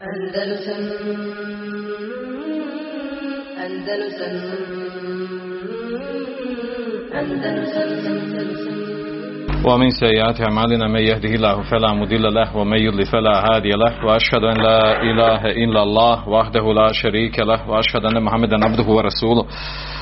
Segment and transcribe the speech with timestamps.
[0.00, 0.82] Andalusam
[3.64, 4.34] Andalusam
[7.20, 7.90] Andalusam
[9.64, 14.44] ومن سيئات أعمالنا من يهده الله فلا مضل له ومن يضلل فلا هادي له وأشهد
[14.44, 19.44] أن لا إله إلا الله وحده لا شريك له وأشهد أن محمدا عبده ورسوله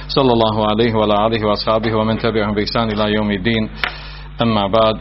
[0.08, 3.70] صلى الله عليه وعلى آله وأصحابه ومن تبعهم بإحسان إلى يوم الدين.
[4.42, 4.96] أما بعد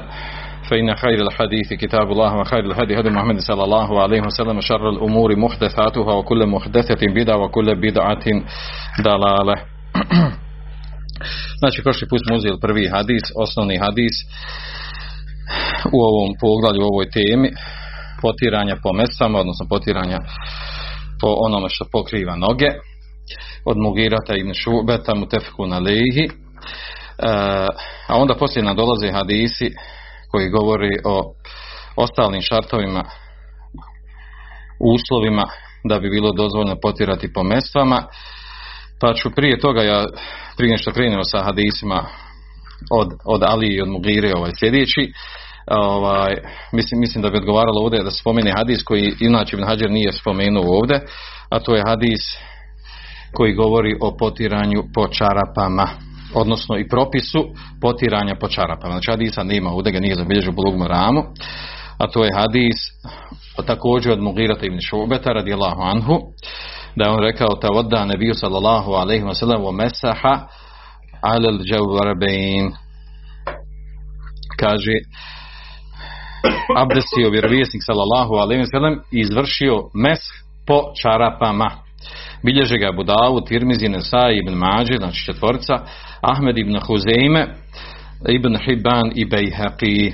[0.70, 5.36] فإن خير الحديث كتاب الله وخير الهدي هدي محمد صلى الله عليه وسلم وشر الأمور
[5.36, 8.25] محدثاتها وكل محدثة بدعة وكل بدعة
[9.02, 9.54] ضلالة
[11.58, 14.16] Znači, prošli put smo uzeli prvi hadis, osnovni hadis
[15.96, 17.48] u ovom poglavlju, u ovoj temi,
[18.22, 20.18] potiranja po mesama, odnosno potiranja
[21.21, 22.68] po onome što pokriva noge,
[23.64, 26.30] od Mugirata ibn Šubeta, Mutefku na Lehi, e,
[28.08, 29.71] a onda poslije nam dolaze hadisi
[30.31, 31.33] koji govori o
[31.95, 33.03] ostalim šartovima,
[34.80, 35.44] uslovima
[35.83, 38.03] da bi bilo dozvoljeno potirati po mestvama,
[39.02, 40.05] pa ću prije toga ja,
[40.57, 42.05] prije što krenemo sa hadisima
[42.91, 45.11] od, od Ali i od Mugire ovaj, sljedeći,
[45.71, 46.35] ovaj,
[46.71, 51.02] mislim, mislim da bi odgovaralo ovdje da spomene hadis koji inače Ibn nije spomenuo ovdje,
[51.49, 52.21] a to je hadis
[53.33, 55.87] koji govori o potiranju po čarapama
[56.33, 57.39] odnosno i propisu
[57.81, 58.94] potiranja po čarapama.
[58.94, 61.23] Znači hadisa nema ovdje ga nije zabilježio u ramu,
[61.97, 62.75] a to je hadis
[63.66, 66.20] također od Mugirata ibn Šubeta radijallahu anhu,
[66.95, 70.48] da je on rekao tavodda nebiju sallallahu alaihi wa sallam wa mesaha
[71.22, 72.72] alel džavarabein
[74.59, 74.94] kaže
[76.78, 80.20] abdesio vjerovijesnik sallallahu alaihi wa sallam izvršio mes
[80.67, 81.70] po čarapama
[82.43, 85.73] bilježe ga Budavu, Tirmizi, Nesai, Ibn Mađe, znači četvorica,
[86.21, 87.47] Ahmed ibn Huzeime,
[88.29, 90.13] Ibn Hibban i Bejhaqi.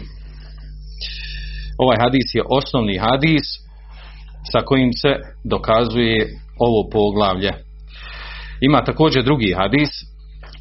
[1.77, 3.43] Ovaj hadis je osnovni hadis
[4.51, 6.27] sa kojim se dokazuje
[6.59, 7.51] ovo poglavlje.
[8.61, 9.89] Ima također drugi hadis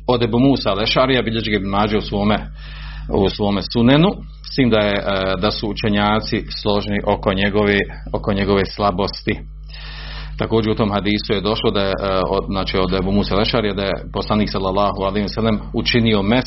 [0.09, 2.37] od Ebu Musa Lešarija, bilježi ga Ibn Mađe u svome,
[3.15, 4.09] u svome sunenu,
[4.53, 4.95] s tim da, je,
[5.41, 7.79] da su učenjaci složni oko njegove,
[8.13, 9.41] oko njegove slabosti.
[10.43, 11.95] Također u tom hadisu je došlo da je
[12.29, 16.45] od, znači od Ebu Musa Lešarija da je poslanik sallallahu alaihi sallam učinio mes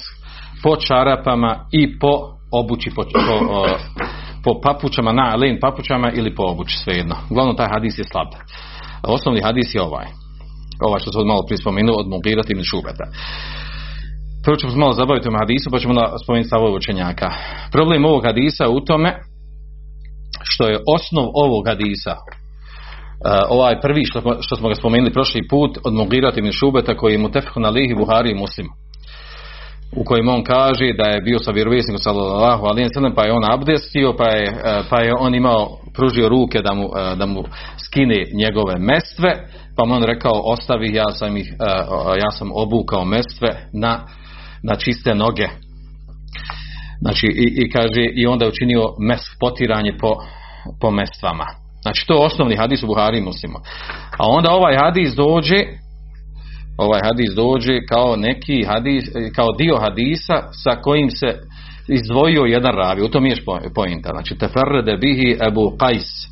[0.63, 2.11] po čarapama i po
[2.51, 3.37] obući po, po,
[4.43, 7.15] po papučama na alen papučama ili po obući svejedno.
[7.29, 8.27] Uglavnom taj hadis je slab.
[9.03, 10.05] Osnovni hadis je ovaj.
[10.87, 13.05] Ovaj što sam malo prije spomenuo od Mugirati i Šubeta.
[14.43, 17.27] Prvo ćemo se malo zabaviti o hadisu pa ćemo spomenuti stavove učenjaka.
[17.71, 19.09] Problem ovog hadisa u tome
[20.43, 22.15] što je osnov ovog hadisa
[23.49, 27.31] ovaj prvi što, što smo ga spomenuli prošli put od Mugirati Šubeta koji je mu
[27.31, 28.67] tefhu na lihi Buhari i Muslim
[29.95, 33.51] u kojem on kaže da je bio sa vjerovjesnikom sallallahu alejhi ve pa je on
[33.51, 37.43] abdestio pa je, uh, pa je on imao pružio ruke da mu, uh, da mu
[37.85, 39.31] skine njegove mestve
[39.77, 41.53] pa mu on rekao ostavi ja sam ih
[42.19, 43.99] ja sam obukao mestve na,
[44.63, 45.47] na čiste noge.
[47.01, 50.15] Znači i, i kaže i onda je učinio mes potiranje po,
[50.81, 53.55] po mestvama Znači to je osnovni hadis u Buhari i Muslimu.
[54.17, 55.55] A onda ovaj hadis dođe
[56.77, 59.03] ovaj hadis dođe kao neki hadis,
[59.35, 61.39] kao dio hadisa sa kojim se
[61.87, 63.01] izdvojio jedan ravi.
[63.01, 63.35] U tom je
[63.75, 64.09] pojenta.
[64.09, 66.27] Znači teferrede bihi Ebu Qais.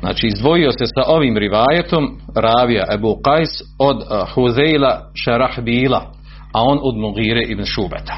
[0.00, 6.12] Znači izdvojio se sa ovim rivajetom ravija Ebu Qais od uh, Huzejla Šerahbila,
[6.52, 8.16] a on od Mugire ibn Šubeta.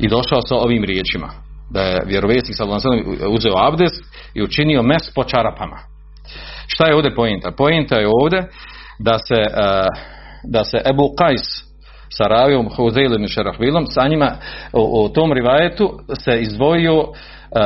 [0.00, 2.88] I došao sa ovim riječima da je vjerovjesnik sallallahu
[3.28, 5.78] uzeo abdest i učinio mes po čarapama.
[6.66, 7.50] Šta je ovdje pojenta?
[7.50, 8.48] Pojenta je ovdje
[8.98, 9.42] da se,
[10.44, 11.64] da se Ebu Qais
[12.10, 14.32] sa Ravijom Huzeilim i Šerahvilom, sa njima
[14.72, 17.04] u, u tom rivajetu se izdvojio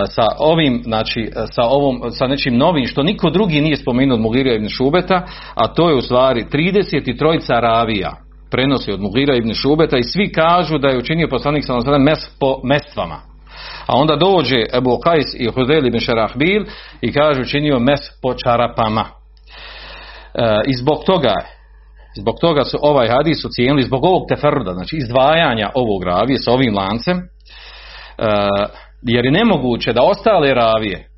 [0.09, 4.55] sa ovim, znači sa ovom, sa nečim novim što niko drugi nije spomenuo od Mugirija
[4.55, 8.17] ibn Šubeta, a to je u stvari 33 ravija
[8.51, 12.61] prenosi od Mugira ibn Šubeta i svi kažu da je učinio poslanik sa mes po
[12.65, 13.32] mestvama.
[13.87, 16.65] A onda dođe Ebu Qais i Huzel ibn Šerahbil
[17.01, 19.05] i kaže učinio mes po čarapama.
[19.05, 21.35] E, I zbog toga
[22.19, 26.77] zbog toga su ovaj hadis ocijenili zbog ovog teferda, znači izdvajanja ovog ravije sa ovim
[26.77, 27.23] lancem, e,
[29.03, 31.09] jer je nemoguće da ostale ravije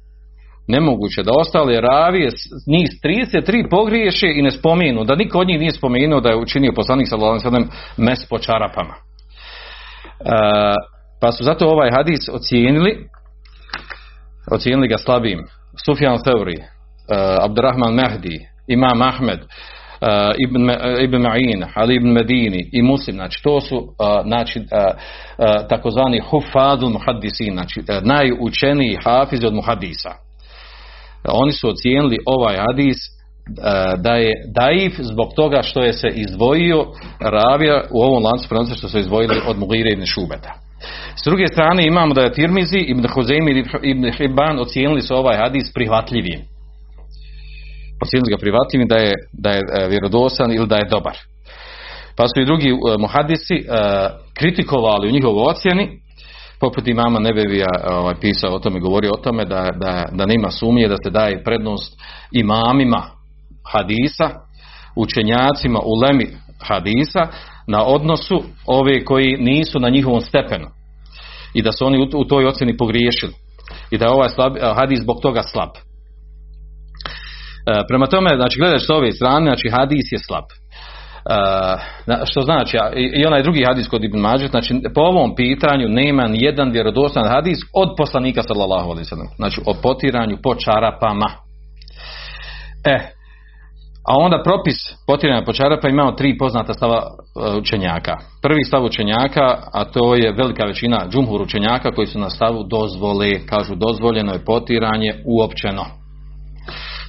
[0.69, 2.31] nemoguće da ostale ravije
[2.67, 6.73] njih 33 pogriješe i ne spomenu, da niko od njih nije spomenuo da je učinio
[6.77, 8.95] poslanik alejhi mes po čarapama.
[8.95, 10.35] E,
[11.21, 13.09] pa su zato ovaj hadis ocijenili
[14.53, 15.47] ocijenili ga slabim.
[15.87, 19.47] Sufjan Theuri, uh, Abdurrahman Mahdi, Imam Ahmed, uh,
[20.39, 20.71] Ibn,
[21.05, 23.87] Ibn Ma'in, Ali ibn Medini i Muslim, znači to su uh,
[24.27, 30.11] znači, uh, uh, takozvani hufadul muhaddisin, znači uh, najučeniji hafizi od muhadisa.
[31.29, 32.97] oni su ocijenili ovaj hadis
[33.97, 36.87] da je daif zbog toga što je se izdvojio
[37.21, 40.64] ravija u ovom lancu prenosa što su izdvojili od Mugire ibn Šubeta.
[41.17, 43.05] S druge strane imamo da je Tirmizi, Ibn
[43.51, 46.41] i Ibn Hibban ocijenili su ovaj hadis prihvatljivim.
[48.03, 51.17] Ocijenili ga prihvatljivim da je, da je e, vjerodosan ili da je dobar.
[52.17, 53.67] Pa su i drugi uh, muhadisi uh,
[54.39, 55.89] kritikovali u njihovoj ocjeni,
[56.61, 60.89] poput imama Nebevija ovaj, pisao o tome, govori o tome da, da, da nema sumnje
[60.89, 62.01] da se daje prednost
[62.33, 63.03] imamima
[63.73, 64.31] hadisa,
[64.97, 66.27] učenjacima u lemi
[66.61, 67.27] hadisa
[67.69, 70.67] na odnosu ove koji nisu na njihovom stepenu
[71.55, 73.33] i da su oni u, toj ocjeni pogriješili
[73.91, 75.71] i da je ovaj slab, hadis zbog toga slab.
[77.67, 80.45] E, prema tome, znači gledaš s ove strane, znači hadis je slab.
[80.45, 82.77] Uh, što znači,
[83.15, 87.29] i onaj drugi hadis kod Ibn Mađe, znači po ovom pitanju nema ni jedan vjerodostan
[87.29, 91.27] hadis od poslanika sallallahu alaihi znači o potiranju po čarapama.
[92.85, 92.99] E,
[94.09, 98.17] a onda propis potiranja po čarapa imamo tri poznata stava uh, učenjaka.
[98.43, 103.47] Prvi stav učenjaka, a to je velika većina džumhur učenjaka koji su na stavu dozvole,
[103.47, 105.85] kažu dozvoljeno je potiranje uopćeno.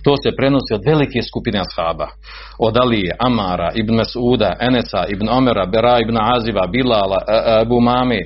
[0.03, 2.07] To se prenosi od velike skupine ashaba.
[2.59, 7.17] Od Alije, Amara, Ibn Mesuda, Enesa, Ibn Omera, Bera ibn Aziva, Bilala,
[7.61, 8.19] Abu Mami,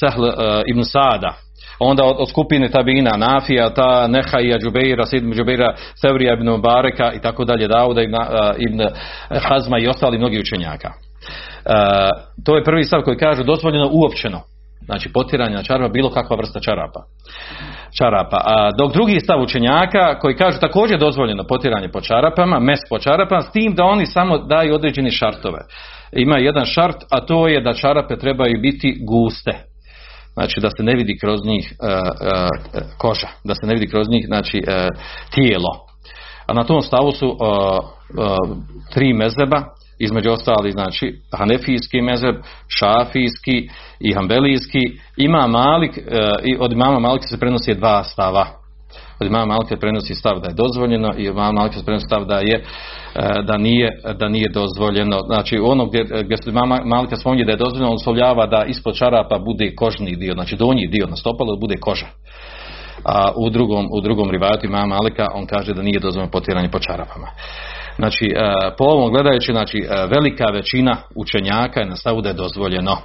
[0.00, 0.24] Sehl
[0.66, 1.34] ibn Sada,
[1.78, 7.20] onda od, od skupine tabina, Nafija, ta Nehaija, Džubeira, Sidm Džubeira, Sevrija ibn Bareka i
[7.20, 8.16] tako dalje, Dauda ibn,
[8.58, 8.80] ibn
[9.48, 10.92] Hazma i ostali mnogi učenjaka.
[12.44, 14.40] to je prvi stav koji kaže dozvoljeno uopćeno.
[14.84, 17.00] Znači potiranje čarapa, bilo kakva vrsta čarapa.
[17.98, 18.36] čarapa.
[18.44, 23.42] A dok drugi stav učenjaka koji kažu također dozvoljeno potiranje po čarapama, mes po čarapama,
[23.42, 25.58] s tim da oni samo daju određeni šartove.
[26.12, 29.73] Ima jedan šart, a to je da čarape trebaju biti guste.
[30.34, 34.08] Znači da se ne vidi kroz njih uh, uh, koža, da se ne vidi kroz
[34.08, 34.88] njih znači uh,
[35.34, 35.70] tijelo.
[36.46, 37.36] A na tom stavu su
[38.94, 39.62] tri mezeba,
[39.98, 42.34] između ostali znači Hanefijski mezeb,
[42.68, 43.68] Šafijski
[44.00, 44.78] i Hambelijski,
[45.16, 45.98] ima Malik,
[46.44, 48.63] i od imama Malika se prenosi dva stava.
[49.20, 52.24] Od imama Malika se prenosi stav da je dozvoljeno i od imama Malika prenosi stav
[52.24, 52.64] da je
[53.46, 55.20] da nije, da nije dozvoljeno.
[55.26, 58.94] Znači ono gdje, gdje se imama Malika spominje da je dozvoljeno, on uslovljava da ispod
[58.94, 62.06] čarapa bude kožni dio, znači donji dio na stopalu bude koža.
[63.04, 66.78] A u drugom, u drugom rivajatu imama Malika on kaže da nije dozvoljeno potiranje po
[66.78, 67.28] čarapama.
[67.96, 68.34] Znači,
[68.78, 72.96] po ovom gledajući, znači, velika većina učenjaka je na stavu da je dozvoljeno.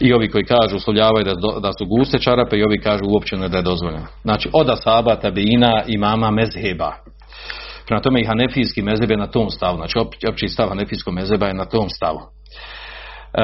[0.00, 3.56] I ovi koji kažu, uslovljavaju da, da su guste čarape i ovi kažu uopće da
[3.56, 4.06] je dozvoljeno.
[4.22, 6.92] Znači, od Asaba, Tabina i mama Mezheba.
[7.86, 9.76] Prema tome i Hanefijski mezheb je na tom stavu.
[9.76, 9.98] Znači,
[10.28, 12.20] opći stav Hanefijskog mezheba je na tom stavu.
[13.34, 13.42] E,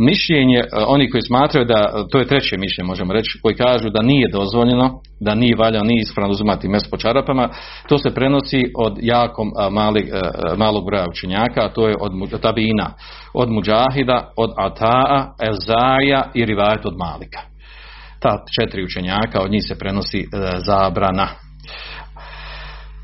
[0.00, 4.02] mišljenje, e, oni koji smatraju da, to je treće mišljenje možemo reći, koji kažu da
[4.02, 7.48] nije dozvoljeno, da nije valjano, nije ispravno uzimati mes po čarapama,
[7.88, 10.20] to se prenosi od jako malih, e,
[10.56, 12.90] malog broja učenjaka, a to je od tabina,
[13.34, 17.40] od muđahida, od ataa, elzaja i rivajet od malika.
[18.20, 20.26] Ta četiri učenjaka, od njih se prenosi e,
[20.66, 21.28] zabrana.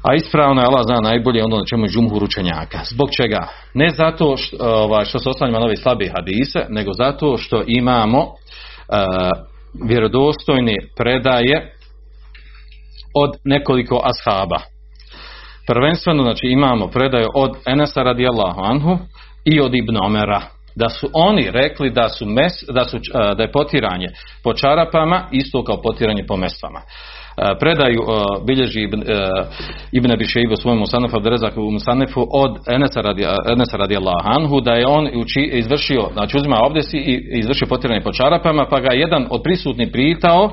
[0.09, 2.79] A ispravno je Allah zna najbolje ono na čemu je džumhur učenjaka.
[2.85, 3.49] Zbog čega?
[3.75, 8.23] Ne zato što, ovaj, što se oslanjamo na ove slabe hadise, nego zato što imamo
[8.23, 8.29] uh,
[9.89, 11.73] vjerodostojne predaje
[13.15, 14.61] od nekoliko ashaba.
[15.67, 18.99] Prvenstveno, znači imamo predaju od Enesa radijallahu anhu
[19.45, 20.43] i od Ibn Omera.
[20.77, 22.99] Da su oni rekli da su mes, da, su,
[23.37, 24.07] da je potiranje
[24.45, 26.81] po čarapama isto kao potiranje po mestvama
[27.61, 28.01] predaju
[28.47, 29.03] bilježi Ibn,
[29.93, 34.61] Ibn Abi Shayba u svojom Musanefu Abderezak u Musanefu od Enesa radi, Enesa radi Anhu
[34.61, 38.93] da je on uči, izvršio, znači uzima obdesi i izvršio potiranje po čarapama pa ga
[38.93, 40.51] jedan od prisutnih pitao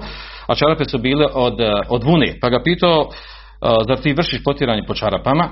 [0.47, 1.57] a čarape su bile od,
[1.89, 3.09] od vune pa ga pitao
[3.87, 5.49] zar ti vršiš potiranje po čarapama?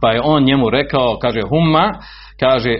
[0.00, 1.92] Pa je on njemu rekao kaže humma
[2.40, 2.76] kaže,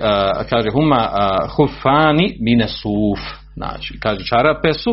[0.50, 1.08] kaže humma
[1.56, 3.18] hufani mine suf
[3.54, 4.90] znači kaže čarape su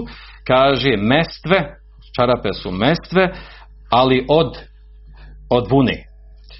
[0.48, 1.85] kaže mestve
[2.16, 3.34] čarape su mestve,
[3.92, 4.58] ali od,
[5.50, 6.06] od vune.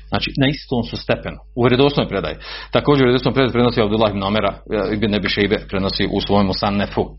[0.08, 1.38] Znači, na istom su stepenu.
[1.56, 2.36] U vjerodostojnoj predaji.
[2.72, 4.54] Također u vjerodostojnoj predaji prenosi Abdullah ibn Omera,
[4.94, 5.30] ibn Nebi
[5.70, 7.02] prenosi u svojemu sannefu.
[7.02, 7.12] E,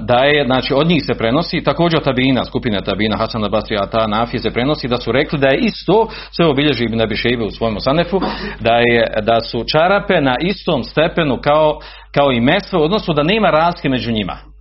[0.00, 4.40] da je, znači, od njih se prenosi, također tabina, skupina tabina, Hasan Basri, Ata, Nafije
[4.40, 7.16] se prenosi da su rekli da je isto, sve obilježi ibn Nebi
[7.46, 8.20] u svojemu sannefu,
[8.60, 11.78] da, je, da su čarape na istom stepenu kao,
[12.14, 14.53] kao i mestvo, odnosno da nema razlike među njima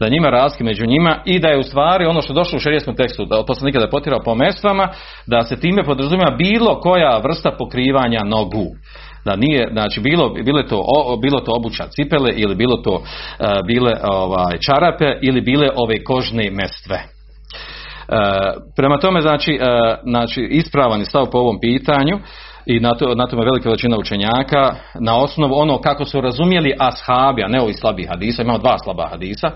[0.00, 2.96] da njima razlike među njima i da je u stvari ono što došlo u šerijskom
[2.96, 4.88] tekstu da od poslanika da je potirao po mestvama
[5.26, 8.66] da se time podrazumijeva bilo koja vrsta pokrivanja nogu
[9.24, 10.82] da nije, znači bilo, bilo, to,
[11.22, 13.02] bilo to obuća cipele ili bilo to uh,
[13.66, 16.98] bile ovaj, čarape ili bile ove kožne mestve.
[18.76, 22.18] prema tome, znači, e, znači, ispravan je stav po ovom pitanju
[22.66, 27.42] i na, to, na tome velika većina učenjaka na osnovu ono kako su razumjeli ashabi,
[27.42, 29.50] a ne ovi slabi hadisa, imamo dva slaba hadisa,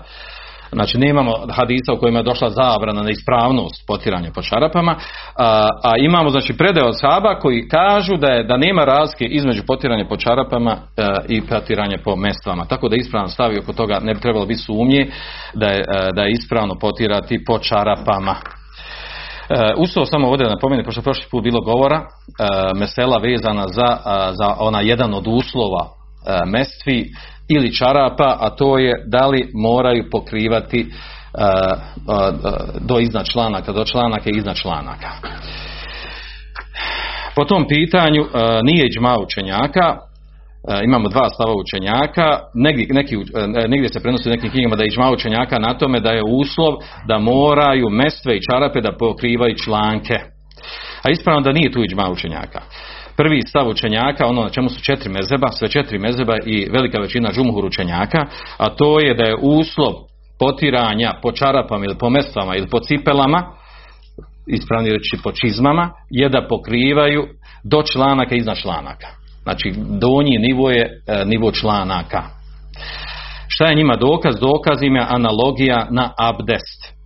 [0.73, 4.95] Znači nemamo hadisa u kojima je došla zabrana na ispravnost potiranja po čarapama,
[5.35, 9.63] a, a imamo znači predaj od sahaba koji kažu da je da nema razlike između
[9.67, 12.65] potiranja po čarapama e, i potiranja po mestvama.
[12.65, 15.11] Tako da ispravno stavi oko toga ne bi trebalo biti sumnje
[15.53, 18.35] da je, e, da je ispravno potirati po čarapama.
[19.51, 22.01] E, Ustao samo ovdje da napomenem, pošto je prošli put bilo govora,
[22.75, 23.97] mesela vezana za,
[24.31, 25.87] za ona jedan od uslova
[26.45, 27.11] mestvi
[27.49, 30.91] ili čarapa, a to je da li moraju pokrivati
[32.79, 35.09] do iznad članaka, do članaka i iznad članaka.
[37.35, 38.25] Po tom pitanju
[38.63, 39.97] nije džma učenjaka,
[40.83, 43.15] imamo dva stava učenjaka, negdje, neki,
[43.67, 46.73] negdje se prenosi u nekim knjigama da je džma učenjaka na tome da je uslov
[47.07, 50.19] da moraju mestve i čarape da pokrivaju članke.
[51.03, 52.61] A ispravno da nije tu džma učenjaka
[53.21, 57.31] prvi stav učenjaka, ono na čemu su četiri mezeba, sve četiri mezeba i velika većina
[57.31, 58.25] džumhur učenjaka,
[58.57, 59.93] a to je da je uslov
[60.39, 63.43] potiranja po čarapama ili po mestvama ili po cipelama,
[64.47, 67.27] ispravni reći po čizmama, je da pokrivaju
[67.63, 69.07] do članaka i iznad članaka.
[69.43, 72.23] Znači donji nivo je e, nivo članaka.
[73.47, 74.39] Šta je njima dokaz?
[74.39, 77.01] Dokaz im je analogija na abdest.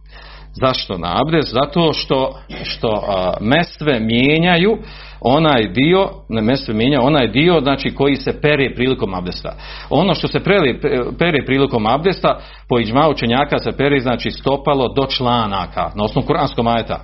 [0.61, 1.53] Zašto na abdest?
[1.53, 3.03] Zato što, što
[3.41, 4.77] mestve mijenjaju
[5.21, 9.55] onaj dio, ne mestve mijenja onaj dio znači koji se pere prilikom abdesta.
[9.89, 10.79] Ono što se pere,
[11.19, 12.39] pere prilikom abdesta,
[12.69, 16.99] po iđma učenjaka se pere znači stopalo do članaka, na osnovu kuranskog majeta.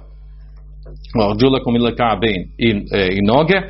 [1.40, 1.94] Džulekom ili
[2.58, 3.62] i, e, i noge,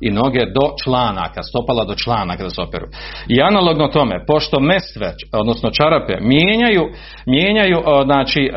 [0.00, 2.86] i noge do članaka, stopala do članaka da se operu.
[3.28, 6.88] I analogno tome, pošto mestve, odnosno čarape, mijenjaju,
[7.26, 8.52] mijenjaju znači e,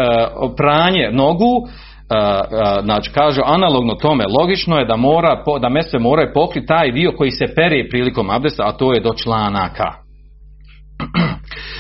[0.58, 6.32] pranje nogu, e, e, znači kažu analogno tome, logično je da mora, da mestve moraju
[6.34, 10.03] pokriti taj dio koji se pere prilikom abdesta, a to je do članaka.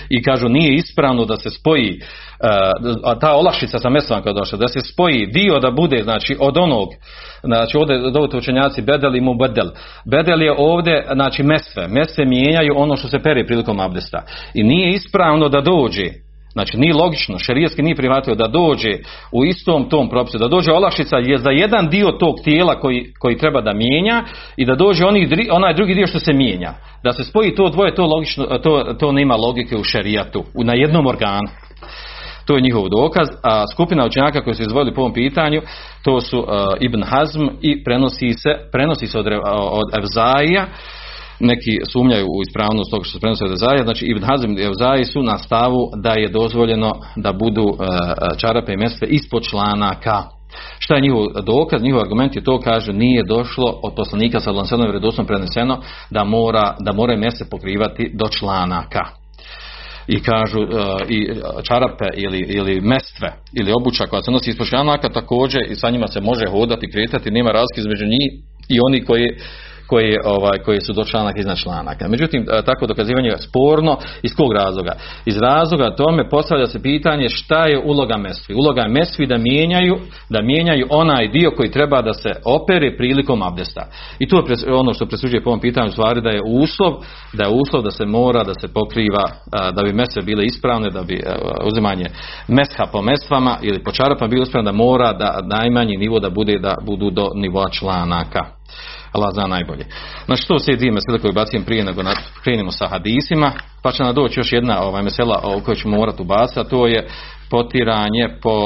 [0.10, 2.00] I kažu nije ispravno da se spoji
[3.03, 6.58] a ta olakšica sa mesom kada došla, da se spoji dio da bude znači od
[6.58, 6.89] onog
[7.43, 9.67] znači ovdje dovodite učenjaci bedel i mu bedel.
[10.05, 11.88] Bedel je ovdje znači mesve.
[11.88, 14.24] Mesve mijenjaju ono što se pere prilikom abdesta.
[14.53, 16.05] I nije ispravno da dođe
[16.53, 18.89] Znači nije logično, šerijetski nije prihvatio da dođe
[19.31, 23.38] u istom tom propisu, da dođe olakšica je za jedan dio tog tijela koji, koji
[23.38, 24.24] treba da mijenja
[24.57, 25.05] i da dođe
[25.51, 26.74] onaj drugi dio što se mijenja.
[27.03, 31.07] Da se spoji to dvoje, to logično, to, to nema logike u šerijatu, na jednom
[31.07, 31.48] organu.
[32.45, 35.62] To je njihov dokaz, a skupina učenjaka koji su izvojili po ovom pitanju,
[36.03, 36.45] to su uh,
[36.79, 40.65] Ibn Hazm i prenosi se, prenosi se od, od Evzaija,
[41.43, 45.05] neki sumnjaju u ispravnost toga što se prenosi od Evzaija, znači Ibn Hazm i Evzaji
[45.05, 47.77] su na stavu da je dozvoljeno da budu uh,
[48.38, 50.23] čarape i mestve ispod članaka.
[50.79, 51.83] Šta je njihov dokaz?
[51.83, 55.77] Njihov argument je to kaže nije došlo od poslanika sa Lansenom vredosnom preneseno
[56.09, 59.05] da mora da moraju mjese pokrivati do članaka
[60.07, 60.67] i kažu uh,
[61.09, 61.29] i
[61.67, 66.07] čarape ili, ili mestve ili obuća koja se nosi ispod članaka također i sa njima
[66.07, 68.31] se može hodati, kretati, nema razlike između njih
[68.69, 69.27] i oni koji
[69.87, 72.07] koji, ovaj, koji su do članaka iznad članaka.
[72.07, 73.97] Međutim, e, tako dokazivanje je sporno.
[74.23, 74.91] Iz kog razloga?
[75.25, 78.55] Iz razloga tome postavlja se pitanje šta je uloga mesvi.
[78.55, 79.97] Uloga je mesvi da mijenjaju,
[80.29, 83.87] da mijenjaju onaj dio koji treba da se opere prilikom abdesta.
[84.19, 86.93] I to je ono što presuđuje po ovom pitanju stvari da je uslov,
[87.33, 90.89] da je uslov da se mora, da se pokriva, e, da bi mesve bile ispravne,
[90.89, 91.35] da bi e,
[91.65, 92.05] uzimanje
[92.47, 96.59] mesha po mestvama ili po čarapama bilo ispravno da mora da najmanji nivo da bude
[96.59, 98.62] da budu do nivoa članaka.
[99.13, 99.86] Allah zna najbolje.
[100.25, 102.01] Znači to sve dvije mesele koje bacim prije nego
[102.43, 103.51] krenimo sa hadisima,
[103.82, 106.88] pa će nam doći još jedna ovaj, mesela o kojoj ćemo morati ubaciti, a to
[106.88, 107.08] je
[107.50, 108.65] potiranje po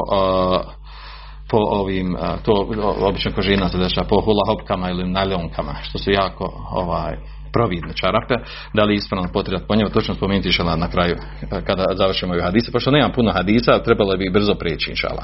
[1.49, 2.67] po ovim, to
[2.99, 7.17] obično kožina se dešava po hula ili najlonkama, što su jako ovaj,
[7.53, 8.35] providne čarape,
[8.73, 12.41] da li ispravno potrebati po njemu, točno spomenuti inšala na kraju e, kada završimo ove
[12.41, 15.23] hadise, pošto nemam puno hadisa, trebalo bi brzo prijeći inšala.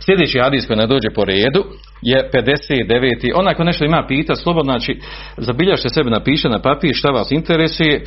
[0.00, 1.64] Sljedeći hadis koji ne dođe po redu
[2.02, 3.32] je 59.
[3.34, 5.00] Onaj ko nešto ima pita, slobodno, znači
[5.36, 8.04] zabiljašte sebe, napiše na papir šta vas interesuje,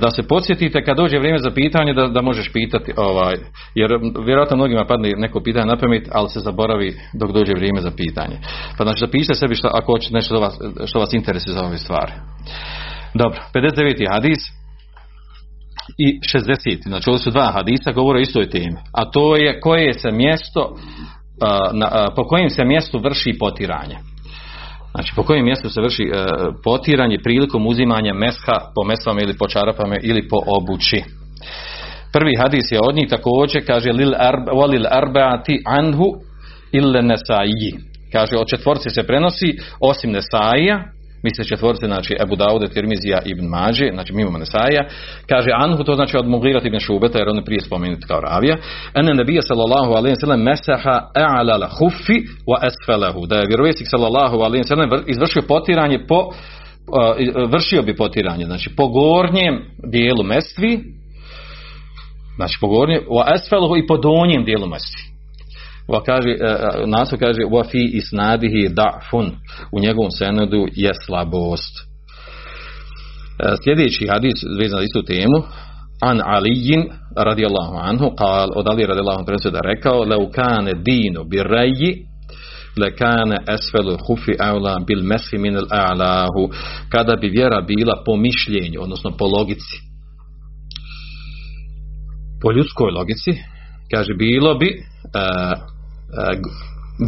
[0.00, 3.34] da se podsjetite kad dođe vrijeme za pitanje da, da možeš pitati, ovaj,
[3.74, 3.90] jer
[4.26, 8.36] vjerojatno mnogima padne neko pitanje na pamet, ali se zaboravi dok dođe vrijeme za pitanje.
[8.78, 12.12] Pa znači zapišite sebi šta, ako hoćete nešto vas, što vas interesuje za ove stvari.
[13.14, 14.12] Dobro, 59.
[14.12, 14.38] hadis
[15.98, 16.82] i 60.
[16.88, 18.76] Znači ovo su dva hadisa govore o istoj temi.
[18.92, 20.76] A to je koje se mjesto,
[21.72, 23.96] na, po kojem se mjestu vrši potiranje.
[24.94, 26.24] Znači po kojem mjestu se vrši e,
[26.64, 31.02] potiranje prilikom uzimanja mesha po mesvama ili po čarapama ili po obući.
[32.12, 34.52] Prvi hadis je od njih također kaže lil arba,
[34.90, 36.14] arbaati anhu
[36.72, 37.72] ille Nesaiji.
[38.12, 40.84] Kaže, od četvorci se prenosi, osim Nesaija,
[41.24, 44.82] misle četvorci, znači Ebu Daude, Tirmizija, Ibn Mađe, znači mimo Nesaija,
[45.28, 48.56] kaže Anhu, to znači od Mugirat ibn Šubeta, jer on je prije spomenuti kao ravija,
[48.94, 50.96] ene nebija sallallahu alaihi sallam mesaha
[51.78, 52.18] hufi
[52.50, 56.30] wa esfelehu, da je vjerovjesnik sallallahu alaihi sallam izvršio potiranje po,
[57.48, 59.54] vršio bi potiranje, znači po gornjem
[59.92, 60.80] dijelu mestvi,
[62.36, 63.00] znači po gornjem,
[63.34, 65.13] esfelehu i po donjem dijelu mestvi.
[65.88, 69.30] Va kaže, e, e, naslov kaže wa fi isnadihi da'fun.
[69.72, 71.74] U njegovom senedu je slabost.
[71.80, 75.38] E, sljedeći hadis vezan za istu temu.
[76.00, 76.84] An Alijin
[77.16, 82.06] radijallahu anhu kal, od Ali radijallahu anhu da rekao leu kane dinu bi reji
[82.76, 86.50] le kane esfelu hufi aula bil meshi min al a'lahu.
[86.88, 89.76] Kada bi vjera bila po mišljenju odnosno po logici.
[92.42, 93.32] Po ljudskoj logici
[93.90, 94.68] kaže bilo bi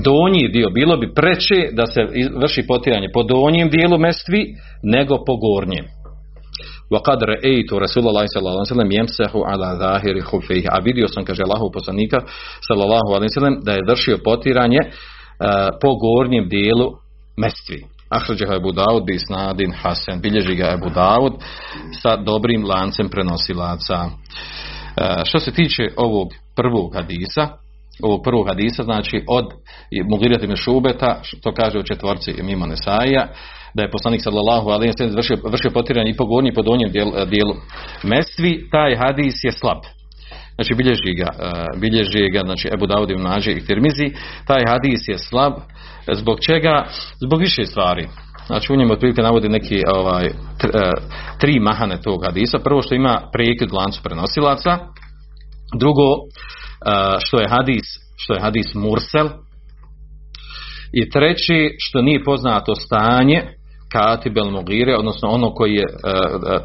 [0.03, 2.01] donji dio, bilo bi preče da se
[2.35, 5.85] vrši potiranje po donjem dijelu mestvi nego po gornjem.
[6.91, 11.25] وقد رأيت رسول الله صلى الله عليه وسلم يمسح على ظاهر خفيه a vidio sam
[11.25, 12.17] kaže Allahu poslanika
[12.67, 14.89] sallallahu alejhi ve sellem da je vršio potiranje uh,
[15.81, 16.91] po gornjem dijelu
[17.37, 21.33] mestvi Ahrađeha Ebu Daud bi snadin Hasan bilježi ga Ebu Daud
[22.01, 24.11] sa dobrim lancem prenosilaca uh,
[25.23, 27.47] što se tiče ovog prvog hadisa
[28.02, 29.44] ovog prvog hadisa, znači od
[30.10, 33.28] Mugirat ibn Šubeta, što kaže u četvorci mimo Nesaija,
[33.74, 36.90] da je poslanik sallallahu alejhi ve vršio, vršio potiranje i po gornjem i po donjem
[36.90, 37.54] dijelu, dijelu
[38.02, 39.78] mestvi, taj hadis je slab.
[40.54, 44.12] Znači bilježi ga, e, bilježi ga znači Ebu Daud ibn Nađe i Tirmizi,
[44.46, 45.52] taj hadis je slab,
[46.12, 46.86] zbog čega?
[47.26, 48.08] Zbog više stvari.
[48.46, 50.32] Znači u njemu otprilike navodi neki ovaj, e,
[51.40, 52.58] tri mahane tog hadisa.
[52.58, 54.78] Prvo što ima prekid lancu prenosilaca,
[55.78, 56.02] drugo
[57.18, 59.28] što je hadis što je hadis mursel.
[60.92, 63.42] I treći što nije poznato stanje
[63.92, 65.84] katibel mugire odnosno ono koji je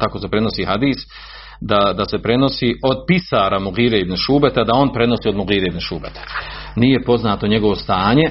[0.00, 0.96] tako se prenosi hadis
[1.60, 5.80] da, da se prenosi od pisara Mugire ibn Šubeta da on prenosi od Mugire ibn
[5.80, 6.20] Šubeta.
[6.76, 8.30] Nije poznato njegovo stanje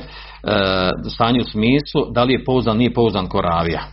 [1.14, 3.84] stanje u smislu da li je pouzdan, nije pouzdan koravija.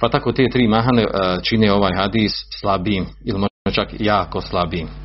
[0.00, 1.06] Pa tako te tri mahane
[1.42, 5.01] čine ovaj hadis slabim ili možda čak jako slabim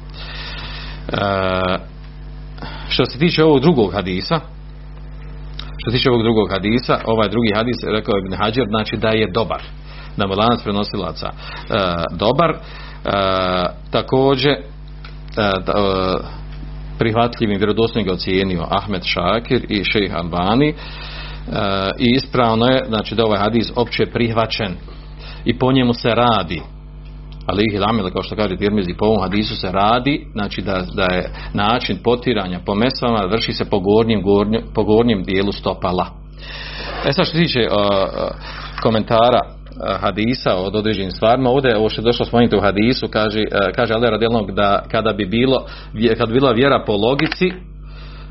[2.90, 4.40] što se tiče ovog drugog hadisa,
[5.78, 9.10] što se tiče ovog drugog hadisa, ovaj drugi hadis, rekao je Ibn Hajar, znači da
[9.10, 9.62] je dobar,
[10.18, 11.34] da mu lanac prenosilaca e,
[12.12, 12.60] dobar, e,
[13.92, 14.62] također e,
[15.38, 15.52] e,
[17.00, 20.70] prihvatljivim vjerodostojnim ga ocijenio Ahmed Šakir i Šejh Albani.
[20.70, 20.74] E,
[22.00, 24.76] i ispravno je znači da ovaj hadis opće prihvaćen
[25.46, 26.62] i po njemu se radi
[27.48, 31.04] ali ih lamila kao što kaže Tirmizi po ovom hadisu se radi znači da, da
[31.04, 34.22] je način potiranja po mesama vrši se po gornjem,
[34.76, 36.06] po gornjem dijelu stopala.
[37.06, 37.78] E sad što se tiče uh,
[38.82, 39.58] komentara
[40.00, 43.44] hadisa od određenim stvarima ovdje ovo što je došlo spomenuti u hadisu kaže,
[43.76, 45.66] kaže Ali radijalnog da kada bi bilo
[46.18, 47.52] kada bi bila vjera po logici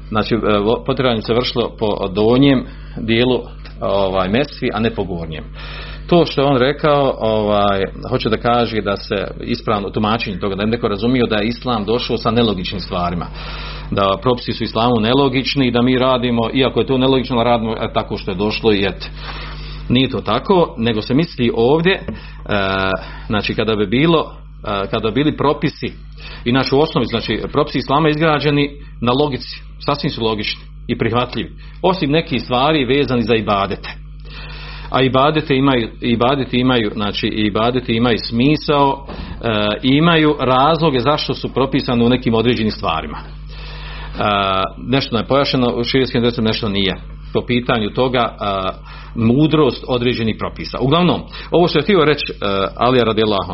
[0.08, 0.42] znači uh,
[0.86, 3.40] potiranje se vršilo po donjem dijelu
[3.80, 5.44] ovaj mesvi a ne po gornjem
[6.06, 10.62] to što je on rekao, ovaj, hoće da kaže da se ispravno tumačenje toga, da
[10.62, 13.26] je neko razumio da je islam došao sa nelogičnim stvarima.
[13.90, 17.92] Da propisi su islamu nelogični i da mi radimo, iako je to nelogično, radimo e,
[17.94, 19.10] tako što je došlo i et.
[19.88, 22.02] Nije to tako, nego se misli ovdje, e,
[23.26, 25.86] znači kada bi bilo, e, kada bi bili propisi
[26.44, 31.50] i u osnovi, znači propisi islama izgrađeni na logici, sasvim su logični i prihvatljivi,
[31.82, 34.05] osim nekih stvari vezani za ibadete
[34.90, 39.48] a ibadete imaju ibadete imaju znači ibadete imaju smisao e,
[39.82, 43.18] imaju razloge zašto su propisane u nekim određenim stvarima.
[43.18, 43.28] E,
[44.88, 46.94] nešto je pojašeno u širijskim dresom nešto nije.
[47.32, 48.36] Po pitanju toga e,
[49.14, 50.78] mudrost određenih propisa.
[50.80, 51.20] Uglavnom
[51.50, 52.36] ovo što je htio reći e,
[52.76, 53.52] Alija radijallahu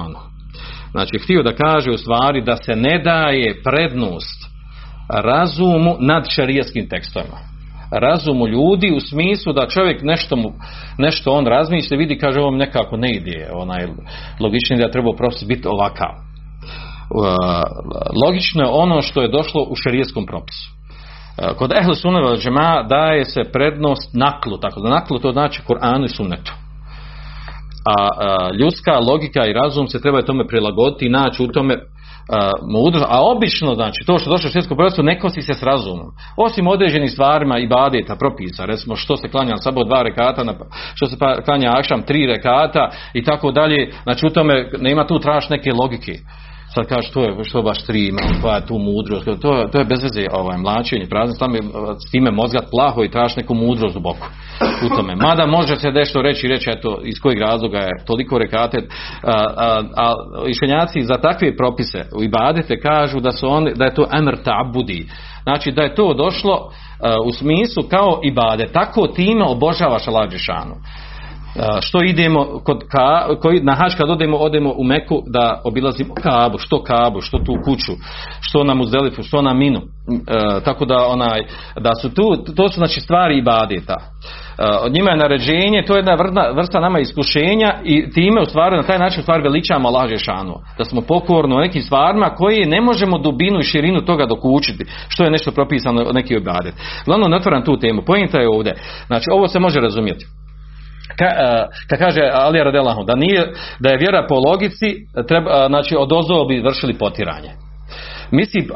[0.90, 4.52] znači htio da kaže u stvari da se ne daje prednost
[5.08, 7.51] razumu nad šarijskim tekstovima
[7.92, 10.52] razumu ljudi u smislu da čovjek nešto, mu,
[10.98, 13.86] nešto on razmišlja vidi kaže ovom nekako ne ide onaj
[14.40, 16.10] logični da treba propis biti ovakav.
[18.26, 20.70] Logično je ono što je došlo u šerijeskom propisu.
[21.56, 26.08] Kod ehlu suneva džema daje se prednost naklu tako da naklu to znači Kur'anu i
[26.08, 26.52] sunnetu.
[27.86, 31.78] A, a ljudska logika i razum se treba tome prilagoditi i naći u tome
[32.70, 36.06] mudrost, a obično, znači, to što došlo u svjetskom prvenstvu ne kosi se s razumom.
[36.36, 40.54] Osim određenih stvarima i badeta, propisa, recimo što se klanja samo dva rekata,
[40.94, 45.18] što se pa klanja akšam tri rekata i tako dalje, znači u tome nema tu
[45.18, 46.12] traš neke logike.
[46.74, 49.84] Sad kažeš to je što baš tri ima, koja je tu mudrost, to, to je
[49.84, 51.62] bez veze ovaj, mlačenje, prazno, tamo je
[52.08, 54.26] s time mozgat plaho i tražiš neku mudrost duboko
[54.86, 55.16] u tome.
[55.16, 58.78] Mada može se nešto reći, reći eto iz kojeg razloga je toliko rekate,
[59.22, 60.14] a, a, a
[61.02, 65.08] za takve propise u ibadete kažu da su oni, da je to emr tabudi,
[65.42, 70.30] znači da je to došlo a, u smislu kao ibade, tako time obožavaš Allah
[71.80, 76.58] što idemo kod ka, koji, na hač kad odemo, odemo u Meku da obilazimo Kabu,
[76.58, 77.92] što Kabu, što tu kuću,
[78.40, 79.80] što na Muzdelifu, što na Minu.
[79.80, 81.40] E, tako da onaj,
[81.80, 83.96] da su tu, to su znači stvari ibadeta.
[83.96, 88.76] E, njima je naređenje, to je jedna vrsta, vrsta nama iskušenja i time u stvari
[88.76, 90.54] na taj način u stvari veličamo Allah Žešanu.
[90.78, 95.24] Da smo pokorni u nekim stvarima koje ne možemo dubinu i širinu toga dokučiti, što
[95.24, 96.74] je nešto propisano neki ibadet.
[97.06, 98.74] Glavno ne tu temu, pojenta je ovdje.
[99.06, 100.26] Znači ovo se može razumjeti
[101.18, 101.26] ka,
[101.90, 106.08] ka kaže Ali Radelahu, da nije, da je vjera po logici, treba, znači od
[106.48, 107.50] bi vršili potiranje.
[108.30, 108.68] Misli,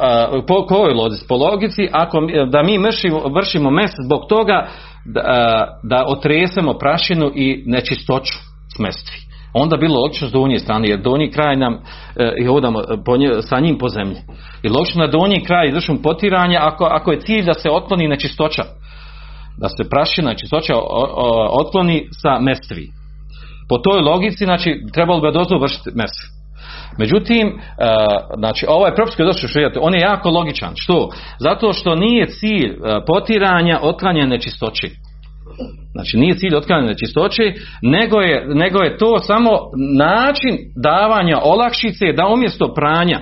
[0.49, 1.25] po kojoj logici?
[1.29, 2.20] Po logici, ako,
[2.51, 4.66] da mi vršimo, vršimo mes zbog toga
[5.05, 8.35] da, da otresemo prašinu i nečistoću
[8.77, 9.16] s mestvi.
[9.55, 11.79] Onda bilo logično s donje strane, jer donji kraj nam
[12.38, 14.16] i hodamo po nje, sa njim po zemlji.
[14.62, 18.62] I logično na donji kraj izvršimo potiranje ako, ako je cilj da se otkloni nečistoća
[19.61, 20.75] da se prašina čistoća
[21.61, 22.88] otkloni sa mestvi.
[23.69, 26.37] Po toj logici, znači, trebalo bi dozvolu vršiti mestvi.
[26.99, 27.61] Međutim,
[28.37, 30.73] znači, ovaj propis koji je došao on je jako logičan.
[30.75, 31.09] Što?
[31.38, 34.90] Zato što nije cilj potiranja otklanjanja nečistoći.
[35.92, 39.51] Znači, nije cilj otklanjanja nečistoći, nego je, nego je to samo
[39.99, 43.21] način davanja olakšice da umjesto pranja,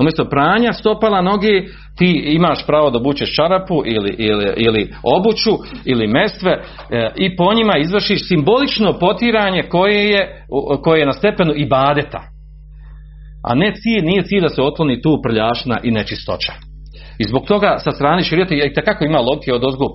[0.00, 1.62] umjesto pranja stopala noge
[1.98, 5.50] ti imaš pravo da bučeš čarapu ili, ili, ili obuću
[5.84, 10.46] ili mestve e, i po njima izvršiš simbolično potiranje koje je,
[10.82, 12.22] koje je na stepenu ibadeta.
[13.44, 16.67] A ne cilj, nije cilj da se otkloni tu prljašna i nečistoća.
[17.18, 19.86] I zbog toga sa strane širijata i takako ima logike od ozgo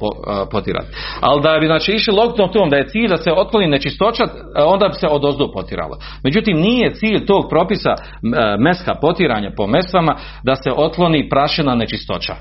[0.51, 0.87] potirati.
[1.21, 4.23] Ali da bi znači išli logikom tom da je cilj da se otkloni nečistoća,
[4.65, 5.97] onda bi se od ozgo potiralo.
[6.23, 7.95] Međutim, nije cilj tog propisa
[8.59, 12.35] meska potiranja po mestvama da se otkloni prašina nečistoća.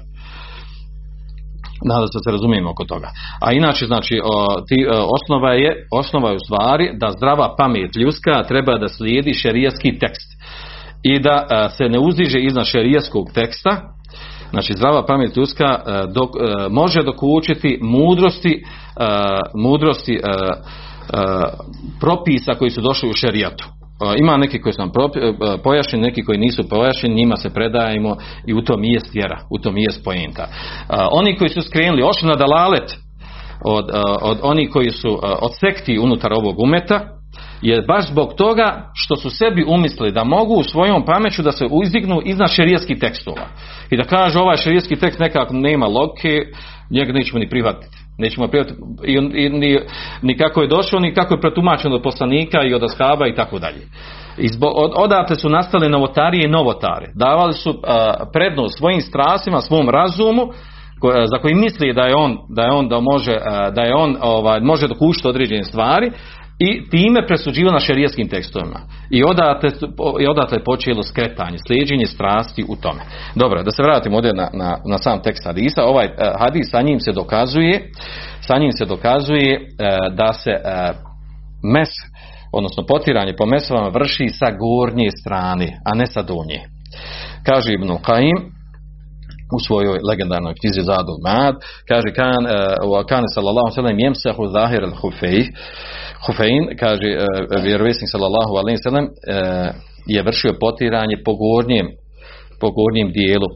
[1.85, 3.09] Nadam se da se razumijemo oko toga.
[3.41, 7.97] A inače, znači, o, ti, o, osnova je, osnova je u stvari da zdrava pamet
[7.97, 10.31] ljudska treba da slijedi šerijaski tekst.
[11.03, 13.81] I da a, se ne uziže iznad šerijaskog teksta,
[14.53, 15.79] Znači zdrava pamet ljudska
[16.15, 16.31] dok,
[16.71, 18.65] može dokučiti mudrosti,
[19.55, 20.21] mudrosti
[22.01, 23.65] propisa koji su došli u šerijatu.
[24.19, 24.91] Ima neki koji su nam
[25.65, 29.79] pojašnjeni, neki koji nisu pojašnjeni, njima se predajemo i u tom jest vjera, u tom
[29.79, 30.47] jest pojenta.
[31.13, 32.95] Oni koji su skrenuli, ošli na dalalet
[33.65, 33.91] od,
[34.23, 37.01] od onih koji su od sekti unutar ovog umeta,
[37.63, 41.67] je baš zbog toga što su sebi umislili da mogu u svojom pameću da se
[41.71, 43.47] uzdignu iznad šerijskih tekstova.
[43.93, 46.39] I da kaže ovaj šerijski tekst nekako nema logike,
[46.91, 47.97] njega nećemo ni prihvatiti.
[48.19, 49.49] Nećemo prihvatiti i, i,
[50.23, 53.59] ni, kako je došao, ni kako je pretumačeno od poslanika i od ashaba i tako
[53.59, 53.81] dalje.
[54.39, 57.07] I zbog, od, odatle su nastale novotarije i novotare.
[57.15, 60.49] Davali su a, prednost svojim strastima, svom razumu,
[61.05, 63.33] za koji misli da je on da je on da može
[63.75, 66.11] da je on ovaj može dokušiti određene stvari
[66.65, 67.81] i time presuđivo na
[68.29, 68.81] tekstovima.
[69.11, 69.71] I odatle,
[70.21, 73.01] i odatle je počelo skretanje, slijeđenje strasti u tome.
[73.35, 75.85] Dobro, da se vratimo ovdje na, na, na sam tekst hadisa.
[75.85, 77.91] Ovaj uh, hadis sa njim se dokazuje,
[78.41, 80.97] sa njim se dokazuje uh, da se uh,
[81.75, 81.89] mes,
[82.53, 86.61] odnosno potiranje po mesovama vrši sa gornje strane, a ne sa donje.
[87.47, 88.62] Kaže Ibn Qaim,
[89.57, 91.55] u svojoj legendarnoj knjizi Zadul Mad,
[91.91, 95.47] kaže kan, uh, kan sallallahu sallam jemsahu zahir al-hufejh,
[96.27, 99.11] Hufein, kaže uh, vjerovjesnik sallallahu alaihi sallam, uh,
[100.07, 101.87] je vršio potiranje po gornjem,
[102.61, 103.49] po gornjem dijelu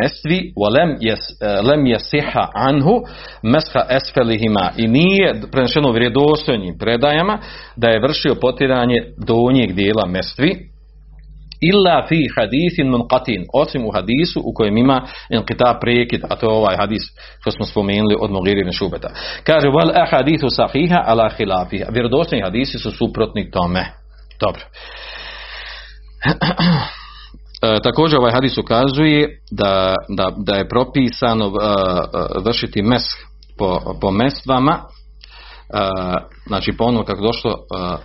[0.00, 1.20] mestvi, walem jes,
[1.68, 3.02] lem jesiha anhu
[3.42, 7.38] mesha esfelihima i nije prenešeno u vredostojnim predajama
[7.76, 10.75] da je vršio potiranje donjeg dijela mestvi,
[11.60, 16.52] illa fi hadithin munqatin osim u hadisu u kojem ima inqita prekid a to je
[16.52, 17.02] ovaj hadis
[17.40, 19.10] što smo spomenuli od Mughira ibn Šubeta.
[19.44, 21.86] Kaže wal ahadithu sahiha ala khilafiha.
[21.90, 23.86] Vjerodostojni hadisi su suprotni tome.
[24.40, 24.62] Dobro.
[27.62, 31.54] E, također ovaj hadis ukazuje da, da, da je propisano uh,
[32.44, 33.02] vršiti mes
[33.58, 34.80] po, po mestvama
[36.46, 37.54] znači po ono kako došlo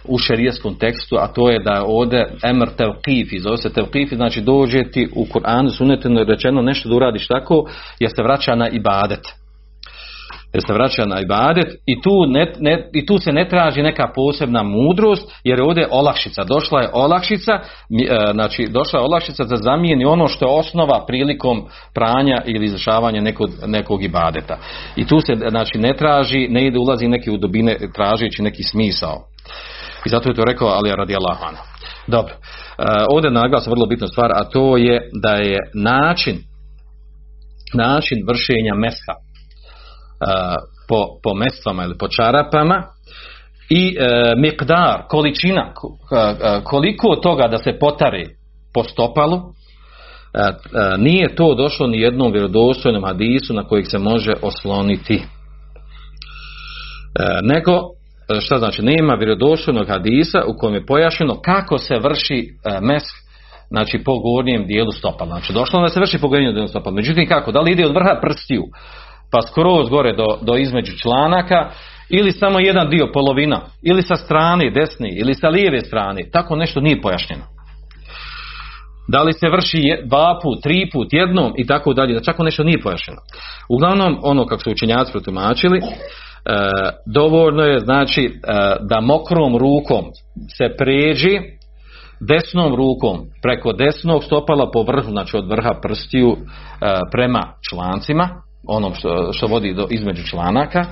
[0.04, 4.84] u šerijeskom tekstu, a to je da ovdje emr tevkifi, zove se tevkifi, znači dođe
[4.84, 7.65] ti u Kur'anu sunetu rečeno nešto da uradiš tako,
[8.00, 9.40] jer se vraća na ibadet.
[10.54, 14.12] Jer se vraća na ibadet i tu, ne, ne, i tu se ne traži neka
[14.16, 19.56] posebna mudrost jer je ovdje olakšica, došla je olakšica, e, znači došla je olakšica da
[19.56, 24.58] zamijeni ono što je osnova prilikom pranja ili izvršavanja nekog, nekog ibadeta.
[24.96, 29.18] I tu se znači ne traži, ne ide ulazi neki u dubine tražeći neki smisao.
[30.06, 31.64] I zato je to rekao Ali radijallahu anhu.
[32.08, 32.34] Dobro.
[32.34, 32.40] E,
[33.10, 36.38] ovdje je naglas vrlo bitna stvar, a to je da je način
[37.74, 39.14] način vršenja mesha
[40.88, 42.84] po, po mestvama ili po čarapama
[43.70, 45.98] i e, mikdar, količina, ko-
[46.64, 48.26] koliko toga da se potare
[48.74, 49.42] po stopalu,
[50.98, 55.16] nije to došlo ni jednom vjerodostojnom hadisu na kojeg se može osloniti.
[55.16, 55.22] E,
[57.44, 57.72] nego,
[58.38, 62.48] e, šta znači, nema vjerodostojnog hadisa u kojem je pojašnjeno kako se vrši
[62.82, 63.06] mesh
[63.70, 65.30] znači po gornjem dijelu stopala.
[65.30, 66.96] Znači došlo da se vrši po gornjem dijelu stopala.
[66.96, 67.52] Međutim kako?
[67.52, 68.64] Da li ide od vrha prstiju
[69.32, 71.70] pa skroz gore do, do između članaka
[72.10, 76.30] ili samo jedan dio polovina ili sa strane desne ili sa lijeve strane.
[76.32, 77.44] Tako nešto nije pojašnjeno.
[79.08, 82.63] Da li se vrši dva put, tri put, jednom i tako dalje, da čak nešto
[82.63, 83.22] nije pojašnjeno.
[83.70, 85.84] Uglavnom, ono kako su učenjaci protumačili, e,
[87.13, 88.32] dovoljno je znači e,
[88.89, 90.06] da mokrom rukom
[90.58, 91.39] se pređi
[92.28, 96.38] desnom rukom preko desnog stopala po vrhu, znači od vrha prstiju e,
[97.12, 98.30] prema člancima,
[98.67, 100.86] onom što, što vodi do, između članaka,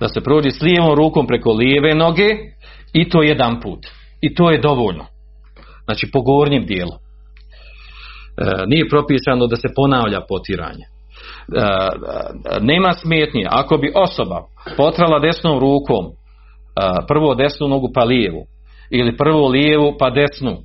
[0.00, 2.28] da se prođe s lijevom rukom preko lijeve noge
[2.92, 3.86] i to jedan put.
[4.20, 5.06] I to je dovoljno.
[5.84, 6.92] Znači po gornjem dijelu.
[6.92, 10.84] E, nije propisano da se ponavlja potiranje.
[10.84, 10.90] E,
[12.60, 13.46] nema smetnje.
[13.50, 14.42] Ako bi osoba
[14.76, 16.10] potrala desnom rukom e,
[17.08, 18.46] prvo desnu nogu pa lijevu
[18.90, 20.58] ili prvo lijevu pa desnu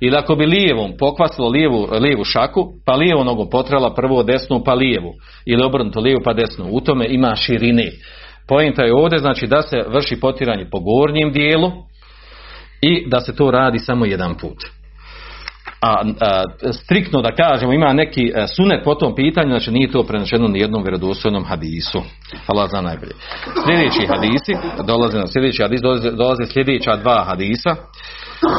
[0.00, 4.74] ili ako bi lijevom pokvasilo lijevu, lijevu šaku pa lijevom nogom potrala prvo desnu pa
[4.74, 5.12] lijevu.
[5.46, 6.68] Ili obrnuto lijevu pa desnu.
[6.70, 7.90] U tome ima širine.
[8.48, 11.72] Poenta je ovdje znači da se vrši potiranje po gornjem dijelu
[12.82, 14.58] i da se to radi samo jedan put.
[15.82, 20.02] A, a striktno da kažemo ima neki a, sunet po tom pitanju, znači nije to
[20.02, 22.02] prenačeno ni jednom vjerodostojnom hadisu.
[22.46, 23.12] Allah zna najbolje.
[23.64, 24.52] Sljedeći hadisi,
[24.86, 27.76] dolaze na sljedeći hadis, dolaze, dolaze sljedeća dva hadisa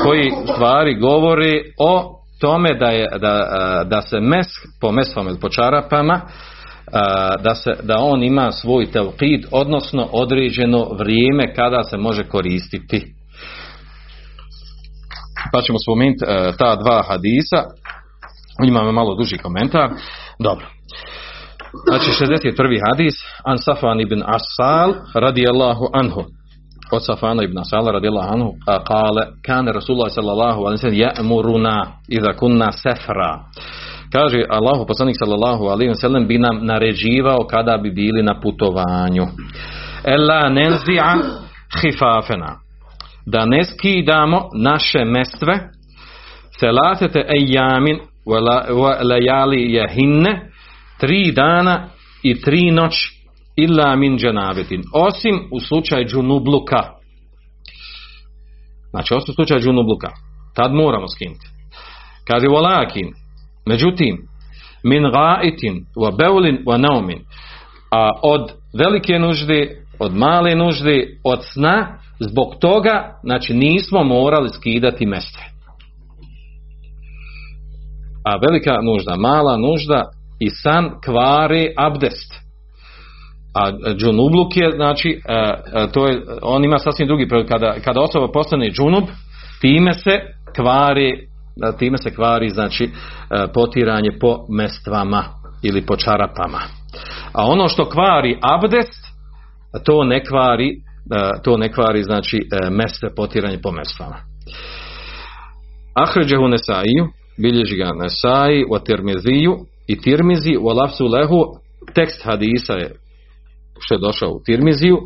[0.03, 4.47] koji stvari govori o tome da, je, da, da se mes
[4.81, 6.21] po mesvama ili po čarapama
[7.39, 13.13] da, se, da on ima svoj telqid, odnosno određeno vrijeme kada se može koristiti.
[15.51, 17.63] Pa ćemo spomenuti e, ta dva hadisa.
[18.67, 19.89] Imamo malo duži komentar.
[20.39, 20.65] Dobro.
[21.89, 22.79] Znači 61.
[22.89, 23.13] hadis
[23.45, 26.23] an Safan ibn Asal radijallahu anhu
[26.91, 28.53] od Safana ibn Asal radijallahu anhu
[28.87, 33.39] kale kane Rasulullah sallallahu alaihi sallam ja'muruna idha kunna sefra
[34.13, 39.25] kaže Allahu poslanik sallallahu alaihi sallam bi nam naređivao kada bi bili na putovanju.
[40.03, 41.15] Ella nenzi'a
[41.81, 42.59] hifafena
[43.25, 45.59] da ne skidamo naše mestve
[46.59, 47.99] selatete ejamin
[49.03, 50.51] lejali jehinne
[50.99, 51.87] tri dana
[52.23, 53.20] i tri noći
[53.55, 56.83] illa min dženabetin osim u slučaju džunubluka
[58.89, 60.09] znači osim u slučaju džunubluka
[60.55, 61.47] tad moramo skinuti
[62.27, 63.13] kaže walakin
[63.65, 64.17] međutim
[64.83, 67.19] min gaitin wa beulin wa naumin
[67.91, 75.05] a od velike nužde od male nužde od sna zbog toga, znači nismo morali skidati
[75.05, 75.43] mestve.
[78.25, 80.03] A velika nužda, mala nužda
[80.39, 82.40] i san kvari abdest.
[83.53, 85.21] A džunubluk je, znači,
[85.93, 87.47] to je, on ima sasvim drugi prevod.
[87.47, 89.03] Kada, kada osoba postane džunub,
[89.61, 90.19] time se
[90.55, 91.27] kvari,
[91.79, 92.89] time se kvari, znači,
[93.53, 95.23] potiranje po mestvama
[95.63, 96.61] ili po čarapama.
[97.33, 99.05] A ono što kvari abdest,
[99.85, 100.81] to ne kvari
[101.43, 102.39] to ne kvari znači
[102.71, 104.17] mestve potiranje po mestvama.
[105.95, 107.07] Ahređehu Nesaiju,
[107.41, 111.45] bilježi ga Nesai, u Tirmiziju i Tirmizi, u Alafsu Lehu,
[111.95, 112.95] tekst hadisa je
[113.81, 115.03] što je došao u Tirmiziju, uh,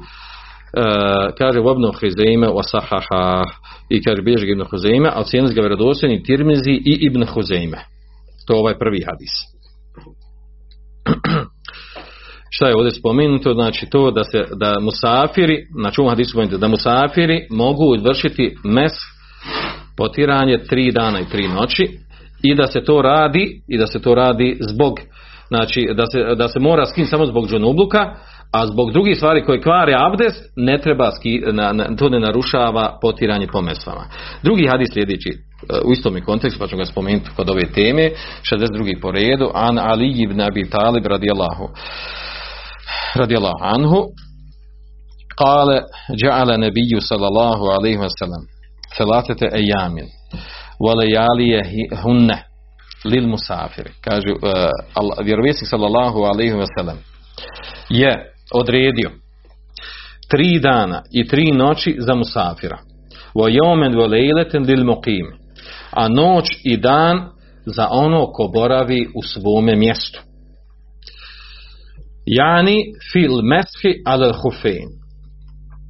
[1.38, 3.44] kaže u Ibnu Huzeime u Sahaha
[3.90, 7.78] i kaže bilježi ga Ibnu Huzeime, a ocijenili ga vjerodostojni Tirmizi i Ibn Huzeime.
[8.48, 9.34] To je ovaj prvi hadis.
[12.56, 16.68] šta je ovdje spomenuto, znači to da se da musafiri, znači u hadisu spomenuto, da
[16.68, 18.92] musafiri mogu izvršiti mes
[19.98, 21.84] potiranje tri dana i tri noći
[22.44, 25.00] i da se to radi i da se to radi zbog
[25.48, 28.16] znači da se, da se mora skin samo zbog džunubluka
[28.56, 32.98] a zbog drugih stvari koje kvare abdest ne treba ski, na, na, to ne narušava
[33.02, 34.06] potiranje po mesvama.
[34.44, 35.30] Drugi hadis sljedeći
[35.86, 38.10] u istom kontekstu, pa ću ga spomenuti kod ove teme,
[38.52, 39.02] 62.
[39.02, 41.70] po redu, an Ali ibn Abi Talib radijallahu
[43.16, 44.06] radijallahu anhu
[45.38, 45.82] Kale,
[46.24, 48.44] ja'ala nebiju sallallahu alaihi wa sallam,
[48.98, 50.08] felatete ejamin,
[50.86, 51.62] valejalije
[52.04, 52.44] hunne,
[53.06, 53.90] lil musafiri.
[54.02, 56.98] Kaže, uh, vjerovjesnik sallallahu alaihi wa sallam
[57.90, 59.12] je odredio
[60.28, 62.78] tri dana i tri noći za musafira.
[63.36, 65.26] Wa jomen wa lejleten lil muqim.
[65.92, 67.30] A noć i dan
[67.66, 70.22] za ono ko boravi u svome mjestu.
[72.26, 72.78] Jani
[73.12, 74.90] fil meshi al hufein.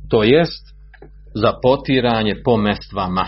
[0.09, 0.65] To jest
[1.35, 3.25] za potiranje po mestvama.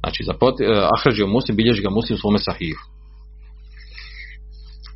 [0.00, 2.95] Znači, za potiranje, ahrađio muslim, bilježi ga muslim u svome sahihu.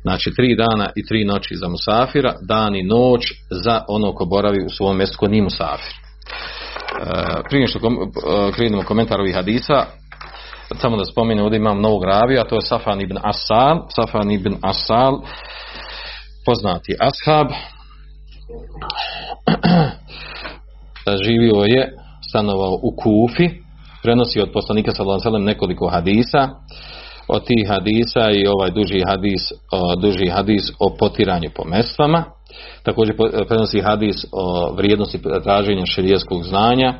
[0.01, 4.65] Znači, tri dana i tri noći za musafira, dan i noć za ono ko boravi
[4.65, 5.93] u svom mjestu ko nije musafir.
[5.93, 9.85] E, prije što kom, e, krenemo komentar ovih hadisa,
[10.81, 15.21] samo da spomenem, ovdje imam novog ravija, to je Safan ibn Asal, Safan ibn Asal,
[16.45, 17.47] poznati ashab,
[21.25, 21.93] živio je,
[22.29, 23.49] stanovao u Kufi,
[24.03, 26.49] prenosi od poslanika sallallahu nekoliko hadisa.
[27.31, 29.51] Od tih hadisa i ovaj duži hadis,
[30.01, 32.23] duži hadis o potiranju po mestvama.
[32.83, 33.15] Također
[33.47, 36.93] prenosi hadis o vrijednosti traženja šerijskog znanja,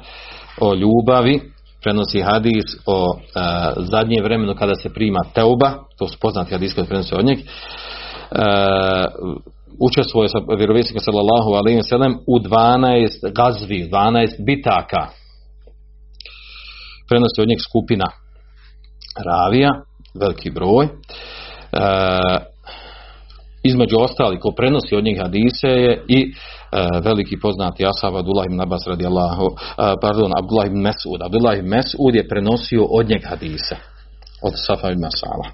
[0.62, 1.41] o ljubavi,
[1.84, 6.88] prenosi hadis o a, zadnje vremenu kada se prima teuba, to su poznati hadis koji
[6.88, 7.39] prenosi od njeg.
[7.39, 7.44] E,
[9.80, 15.08] učestvuje sa vjerovjesnikom sallallahu alejhi ve sellem u 12 gazvi, 12 bitaka.
[17.10, 18.06] Prenosi od njeg skupina
[19.26, 19.72] ravija,
[20.13, 20.86] veliki broj.
[20.86, 20.89] E,
[23.63, 26.34] između ostali ko prenosi od njih hadise je i e,
[27.04, 29.56] veliki poznati ashab Abdullah ibn Abbas radijallahu, e,
[30.02, 31.21] pardon, Abdullah ibn Mesud.
[31.21, 33.76] Abdullah ibn Mesud je prenosio od njeg hadise
[34.43, 35.47] od Safa ibn Masala.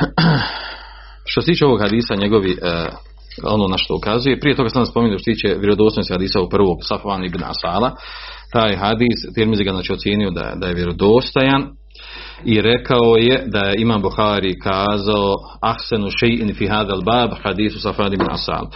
[1.30, 2.56] Što se tiče ovog hadisa, njegovi
[3.44, 6.78] ono na što ukazuje, prije toga sam spomenuo što se tiče vjerodostojnosti hadisa u prvog
[6.82, 7.90] Safvan ibn Asala,
[8.52, 11.66] taj hadis, Tirmizi ga znači ocijenio da, da je vjerodostojan
[12.44, 18.12] i rekao je da je Imam Buhari kazao ahsenu še'in fi hadal bab hadisu Safvan
[18.12, 18.66] ibn Asal.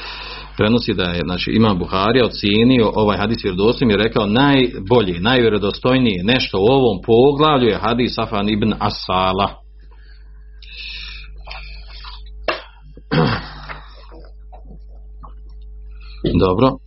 [0.56, 6.58] Prenosi da je znači, Imam Buhari ocijenio ovaj hadis vjerodostojnim i rekao najbolje, najvjerodostojnije nešto
[6.58, 9.48] u ovom poglavlju je hadis Safvan ibn Asala.
[16.44, 16.83] Dobro.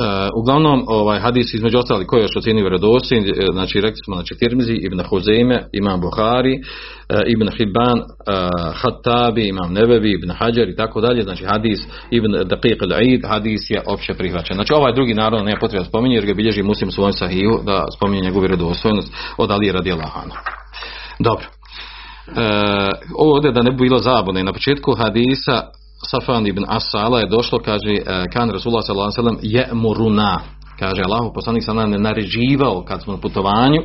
[0.00, 4.34] E, uglavnom, ovaj hadis između ostali koji još ocjenio vjerodostojnim, e, znači rekli smo znači
[4.34, 6.60] Tirmizi, Ibn Huzeime, Imam Buhari, e,
[7.26, 8.00] Ibn Hibban,
[8.74, 11.78] Hattabi, Imam Nebevi, Ibn Hajar i tako dalje, znači hadis
[12.10, 14.54] Ibn Daqiq al-Aid, hadis je opće prihvaćen.
[14.54, 17.84] Znači ovaj drugi naravno nema potreba spominje jer ga bilježi muslim u svojom sahiju da
[17.96, 20.36] spominje njegovu vjerodostojnost od Ali radijallahu anhu.
[21.18, 21.46] Dobro.
[21.46, 22.42] E,
[23.16, 25.62] ovdje da ne bi bilo zabune, na početku hadisa
[26.06, 27.94] Safan ibn Asala je došlo, kaže,
[28.32, 30.40] kan Rasulullah sallam je muruna.
[30.78, 33.82] Kaže, Allah poslanik sam nam ne naređivao kad smo na putovanju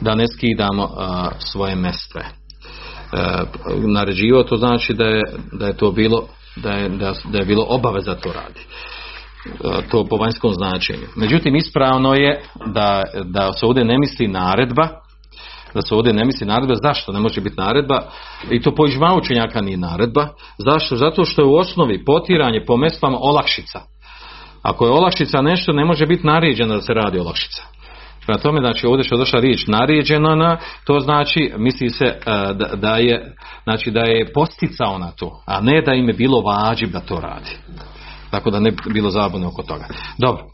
[0.00, 0.92] da ne skidamo uh,
[1.38, 2.20] svoje mestve.
[2.20, 7.44] Uh, naređivao to znači da je, da je to bilo da je, da, da je
[7.44, 8.60] bilo obaveza to radi.
[9.90, 11.06] To po vanjskom značenju.
[11.16, 14.88] Međutim, ispravno je da, da se ovdje ne misli naredba,
[15.74, 18.02] da se ovdje ne misli naredba, zašto ne može biti naredba
[18.50, 20.28] i to po ižma učenjaka nije naredba,
[20.58, 20.96] zašto?
[20.96, 23.80] Zato što je u osnovi potiranje po mestvama olakšica.
[24.62, 27.62] Ako je olakšica nešto, ne može biti naređeno da se radi olakšica.
[28.26, 32.70] Prema tome, znači ovdje što je došla riječ naređeno na, to znači, misli se da,
[32.74, 36.90] da, je, znači da je posticao na to, a ne da im je bilo vađib
[36.90, 37.56] da to radi.
[38.30, 39.84] Tako da ne bi bilo zabune oko toga.
[40.18, 40.44] Dobro.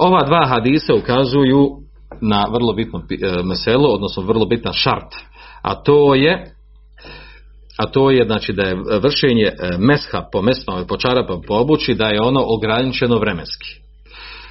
[0.00, 1.68] Ova dva hadisa ukazuju
[2.28, 3.02] na vrlo bitno
[3.44, 5.14] meselo, odnosno vrlo bitan šart,
[5.62, 6.54] a to je
[7.78, 12.06] a to je znači da je vršenje mesha po mesmama po čarapa po obući da
[12.06, 13.68] je ono ograničeno vremenski.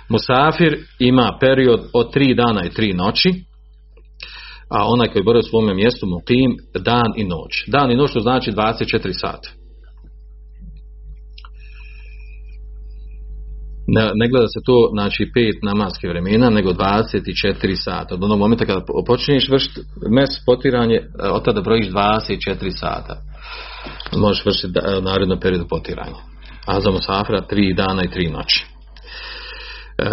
[0.10, 3.34] Musafir ima period od tri dana i tri noći,
[4.70, 7.64] a onaj koji boravi u svome mjestu mukim dan i noć.
[7.68, 9.50] Dan i noć to znači 24 sata.
[13.88, 18.16] Ne, ne gleda se to, znači, pet namaskih vremena, nego 24 sata.
[18.16, 21.00] Od onog momenta kada počinješ vršiti mes potiranje,
[21.32, 23.16] od tada brojiš 24 sata.
[24.18, 26.16] Možeš vršiti naredno periodu potiranja.
[26.66, 28.66] A za Musafra tri dana i tri noći.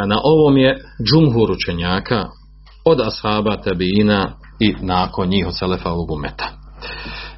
[0.07, 0.79] Na ovom je
[1.11, 2.27] džumhur učenjaka
[2.85, 6.49] od ashaba, tabina i nakon njih od selefa ovog umeta.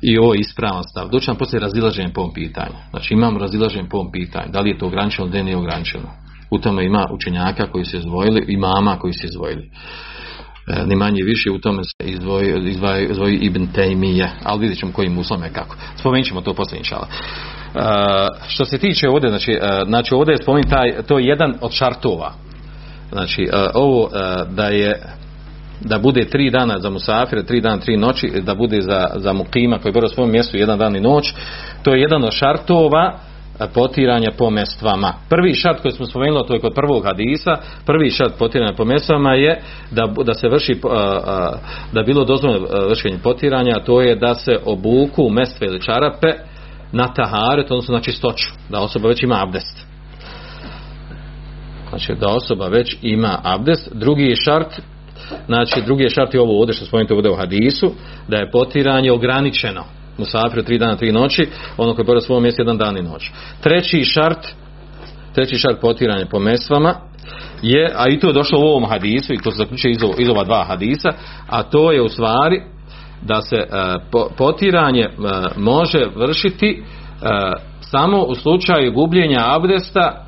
[0.03, 1.09] I ovo je ispravan stav.
[1.09, 2.75] Doći nam poslije razilaženje po ovom pitanju.
[2.91, 4.53] Znači imam razilaženje po ovom pitanju.
[4.53, 6.22] Da li je to ograničeno, da nije ograničeno.
[6.53, 9.71] U tome ima učenjaka koji se izdvojili i mama koji se izdvojili.
[10.69, 14.93] E, ni manje više u tome se izdvoji, izdvoji, izdvoji Ibn Taymiye, ali vidjet ćemo
[14.93, 15.77] koji muslime kako.
[15.97, 17.07] Spomenut ćemo to poslije inšala.
[18.49, 21.73] što se tiče ovdje, znači, uh, znači ovdje je spomenut taj, to je jedan od
[21.73, 22.33] šartova.
[23.13, 24.09] Znači, uh, ovo
[24.51, 25.03] da je
[25.85, 29.79] da bude tri dana za musafire, tri dana, tri noći, da bude za, za mukima
[29.79, 31.35] koji je u svom mjestu jedan dan i noć,
[31.83, 33.19] to je jedan od šartova
[33.67, 35.15] potiranja po mestvama.
[35.29, 37.57] Prvi šart koji smo spomenuli, to je kod prvog hadisa,
[37.87, 40.81] prvi šart potiranja po mestvama je da, da se vrši,
[41.93, 46.33] da bilo dozvoljeno vršenje potiranja, to je da se obuku mestve ili čarape
[46.93, 49.87] na taharet, odnosno na čistoću, da osoba već ima abdest.
[51.89, 53.89] Znači da osoba već ima abdest.
[53.95, 54.81] Drugi šart,
[55.47, 57.93] znači drugi šart je ovo ovdje što spomenuti ovdje u hadisu,
[58.29, 59.85] da je potiranje ograničeno
[60.19, 63.31] musafir tri dana, tri noći, ono koji je svom mjestu jedan dan i noć.
[63.61, 64.47] Treći šart,
[65.35, 66.95] treći šart potiranja po mesvama
[67.63, 70.29] je, a i to je došlo u ovom hadisu i to se zaključuje iz, iz
[70.29, 71.09] ova dva hadisa,
[71.49, 72.63] a to je u stvari
[73.23, 75.25] da se uh, potiranje uh,
[75.57, 77.29] može vršiti uh,
[77.81, 80.25] samo u slučaju gubljenja abdesta,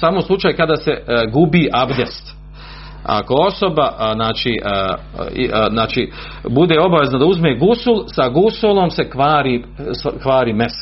[0.00, 0.90] samo u slučaju kada se
[1.32, 2.33] gubi abdest
[3.04, 4.58] ako osoba znači,
[5.70, 6.12] znači
[6.48, 9.64] bude obavezna da uzme gusul sa gusulom se kvari,
[10.22, 10.72] kvari mes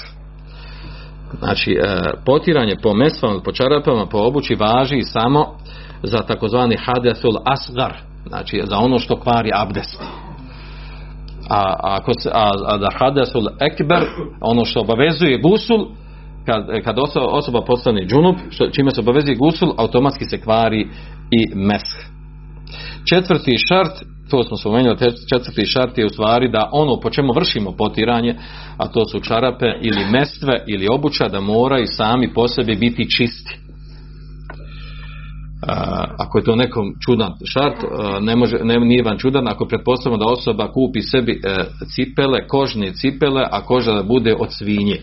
[1.38, 1.76] znači
[2.26, 5.46] potiranje po mesvama po čarapama po obući važi samo
[6.02, 7.96] za takozvani hadesul asgar
[8.28, 10.02] znači za ono što kvari abdest.
[11.50, 14.02] A, ako se, a, a da hadesul ekber
[14.40, 15.86] ono što obavezuje gusul
[16.46, 16.96] kad, kad
[17.30, 20.88] osoba postane džunup, što, čime se obavezuje gusul, automatski se kvari
[21.30, 22.12] i mesh.
[23.08, 23.92] Četvrti šart,
[24.30, 24.96] to smo spomenuli,
[25.32, 28.34] četvrti šart je u stvari da ono po čemu vršimo potiranje,
[28.76, 33.62] a to su čarape ili mestve ili obuća, da moraju sami po sebi biti čisti.
[36.18, 37.76] ako je to nekom čudan šart,
[38.20, 41.64] ne može, ne, nije van čudan ako pretpostavimo da osoba kupi sebi e,
[41.94, 45.00] cipele, kožne cipele, a koža da bude od svinje.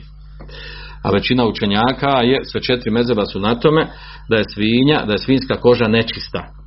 [1.03, 3.87] A većina učenjaka je, sve četiri mezeba su na tome,
[4.29, 6.59] da je svinja, da je svinska koža nečista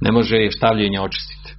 [0.00, 1.54] ne može je štavljenje očistiti.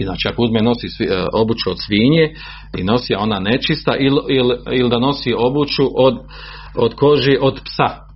[0.00, 2.34] I znači ako uzme nosi e, obuću od svinje
[2.78, 6.14] i nosi ona nečista ili il, il da nosi obuću od,
[6.74, 8.08] od kože od psa.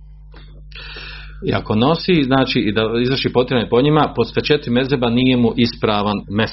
[1.47, 5.37] I ako nosi, znači i da izvrši potiranje po njima, po sve četiri mezeba nije
[5.37, 6.51] mu ispravan mes.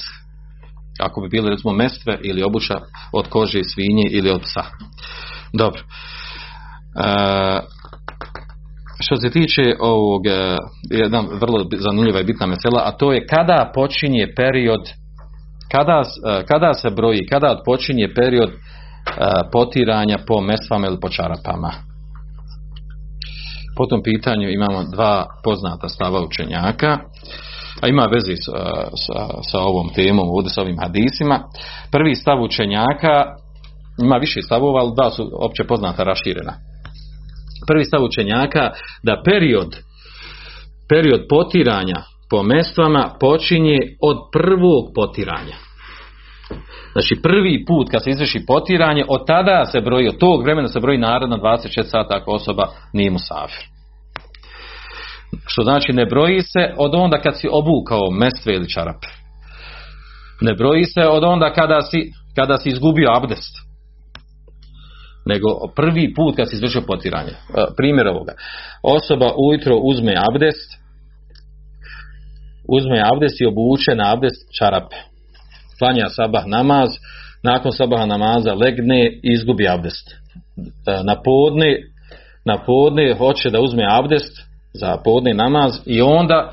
[1.00, 2.80] Ako bi bili recimo mestve ili obuća
[3.12, 4.62] od kože svinje ili od psa.
[5.52, 5.80] Dobro.
[5.80, 7.60] E,
[9.00, 10.56] što se tiče ovog, e,
[10.90, 14.80] jedna vrlo zanimljiva i bitna mesela, a to je kada počinje period,
[15.72, 18.56] kada, e, kada se broji, kada počinje period e,
[19.52, 21.72] potiranja po mesvama ili po čarapama.
[23.76, 26.98] Po tom pitanju imamo dva poznata stava učenjaka,
[27.80, 31.40] a ima vezi sa, sa, sa ovom temom, ovdje sa ovim hadisima.
[31.92, 33.24] Prvi stav učenjaka,
[34.04, 36.52] ima više stavova, ali dva su opće poznata raširena
[37.66, 38.70] prvi stav učenjaka
[39.02, 39.76] da period
[40.88, 45.56] period potiranja po mestvama počinje od prvog potiranja.
[46.92, 50.80] Znači prvi put kad se izvrši potiranje, od tada se broji, od tog vremena se
[50.80, 53.64] broji narodno 24 sata ako osoba nije musafir.
[55.46, 59.06] Što znači ne broji se od onda kad si obukao mestve ili čarape.
[60.40, 63.69] Ne broji se od onda kada si, kada si izgubio abdest
[65.26, 67.30] nego prvi put kad se izvršio potiranje.
[67.30, 67.34] E,
[67.76, 68.32] primjer ovoga.
[68.82, 70.80] Osoba ujutro uzme abdest,
[72.68, 74.96] uzme abdest i obuče na abdest čarape.
[75.78, 76.88] Klanja sabah namaz,
[77.42, 80.10] nakon sabaha namaza legne i izgubi abdest.
[80.10, 81.76] E, na podne,
[82.44, 84.42] na podne hoće da uzme abdest
[84.72, 86.52] za podne namaz i onda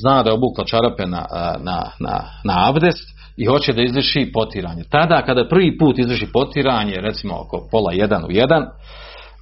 [0.00, 1.26] zna da je obukla čarape na,
[1.58, 4.82] na, na, na abdest i hoće da izvrši potiranje.
[4.90, 8.66] Tada kada prvi put izvrši potiranje, recimo oko pola jedan u jedan,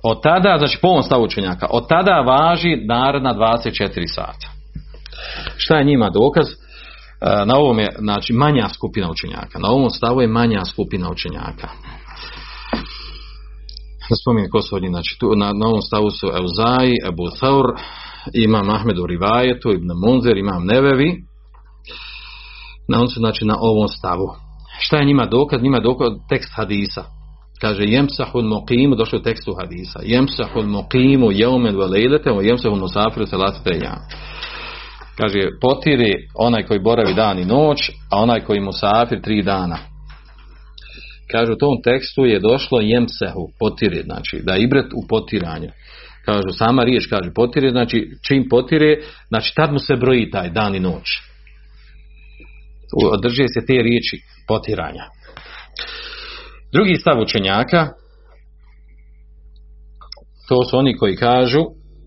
[0.05, 4.49] od tada, znači po ovom stavu učenjaka, od tada važi naredna 24 sata.
[5.57, 6.47] Šta je njima dokaz?
[6.47, 9.59] E, na ovom je znači, manja skupina učenjaka.
[9.59, 11.69] Na ovom stavu je manja skupina učenjaka.
[14.11, 17.67] Da spominjem ko su znači, tu, na, na ovom stavu su Euzai, Ebu Thaur,
[18.33, 21.32] imam Ahmedu Rivajetu, Ibn Munzer, imam Nevevi,
[22.93, 24.29] na on su znači na ovom stavu.
[24.79, 25.63] Šta je njima dokaz?
[25.63, 27.05] Njima dokaz tekst hadisa.
[27.61, 30.01] Kaže jemsahul muqimu, došlo u tekstu hadisa.
[30.03, 34.01] Jemsahul muqimu jeumen ve lejlete, o jemsahul musafiru selatete jan.
[35.17, 39.79] Kaže, potiri onaj koji boravi dan i noć, a onaj koji musafir tri dana.
[41.33, 45.69] Kaže, u tom tekstu je došlo jemsehu, potiri, znači, da ibret u potiranju.
[46.25, 48.97] Kažu, sama riječ kaže potire, znači čim potire,
[49.29, 51.32] znači tad mu se broji taj dan i noć
[53.13, 54.17] održe se te riječi
[54.49, 55.05] potiranja.
[56.73, 57.89] Drugi stav učenjaka
[60.49, 61.65] to su oni koji kažu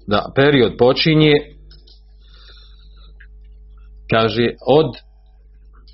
[0.07, 1.33] da period počinje
[4.09, 4.91] kaže od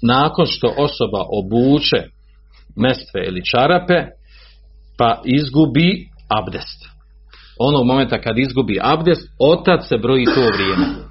[0.01, 2.03] nakon što osoba obuče
[2.75, 4.05] mestve ili čarape
[4.97, 6.79] pa izgubi abdest.
[7.59, 11.10] Onog momenta kad izgubi abdest, otad se broji to vrijeme.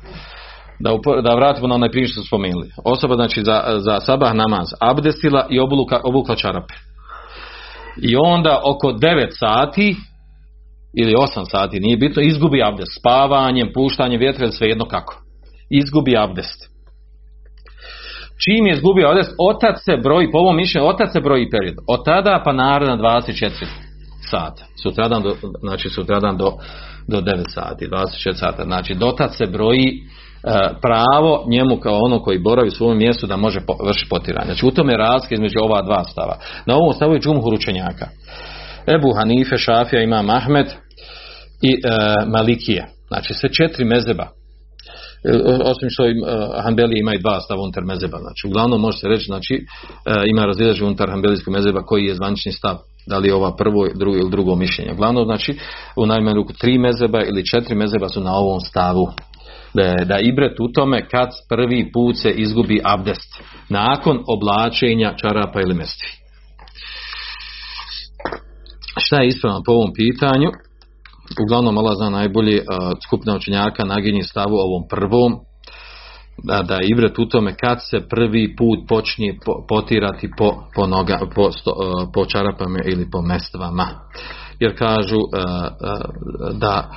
[0.80, 2.68] Da, upo- da vratimo na onaj primjer što spomenuli.
[2.84, 6.74] Osoba znači za, za sabah namaz abdestila i obluka, obukla čarape.
[8.02, 9.96] I onda oko 9 sati
[10.96, 12.92] ili 8 sati, nije bitno, izgubi abdest.
[13.00, 15.22] Spavanjem, puštanjem vjetra svejedno kako.
[15.70, 16.70] Izgubi abdest.
[18.44, 21.74] Čim je izgubio abdest, otac se broji, po ovom mišljenju, otac se broji period.
[21.88, 23.50] Od tada pa naravno 24
[24.30, 24.64] sata.
[24.82, 26.52] Sutradan do, znači sutradan do,
[27.08, 28.64] do 9 sati, 24 sata.
[28.64, 30.02] Znači dotad se broji
[30.82, 34.46] pravo njemu kao ono koji boravi u svom mjestu da može vršiti potiranje.
[34.46, 36.38] Znači u tome je razlika između ova dva stava.
[36.66, 38.08] Na ovom stavu je džumhur učenjaka.
[38.86, 40.66] Ebu Hanife, Šafija, Imam Ahmed
[41.62, 41.78] i e,
[42.26, 42.86] Malikije.
[43.08, 44.26] Znači sve četiri mezeba.
[45.24, 45.30] E,
[45.64, 48.18] Osim što im, e, Hanbeli imaju dva stava unutar mezeba.
[48.18, 49.60] Znači uglavnom može se reći, znači e,
[50.26, 52.76] ima razilaženje unutar Hanbelijskog mezeba koji je zvanični stav.
[53.06, 54.92] Da li je ova prvo, drugo ili drugo mišljenje.
[54.92, 55.58] Uglavnom znači
[55.96, 59.08] u najmanju ruku tri mezeba ili četiri mezeba su na ovom stavu.
[59.74, 63.42] Da je, da je ibret u tome kad prvi put se izgubi abdest.
[63.68, 66.08] Nakon oblačenja čarapa ili mestvi.
[68.98, 70.50] Šta je ispravno po ovom pitanju?
[71.42, 75.32] Uglavnom Allah zna najbolje uh, skupina učenjaka naginje stavu ovom prvom
[76.44, 80.86] da, da je ibret u tome kad se prvi put počinje po, potirati po, po,
[80.86, 81.50] noga, po, uh,
[82.14, 83.86] po čarapama ili po mestvama.
[84.60, 85.18] Jer kažu
[86.52, 86.90] da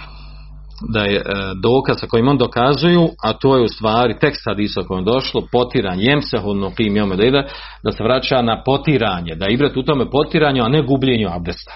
[0.90, 1.24] da je e,
[1.62, 5.48] dokaz sa kojim on dokazuju, a to je u stvari tekst hadisa kojem je došlo,
[5.52, 6.38] potiranje, jem se
[6.78, 7.44] kim jome da ide,
[7.84, 11.72] da se vraća na potiranje, da je ibret u tome potiranju, a ne gubljenju abdesta.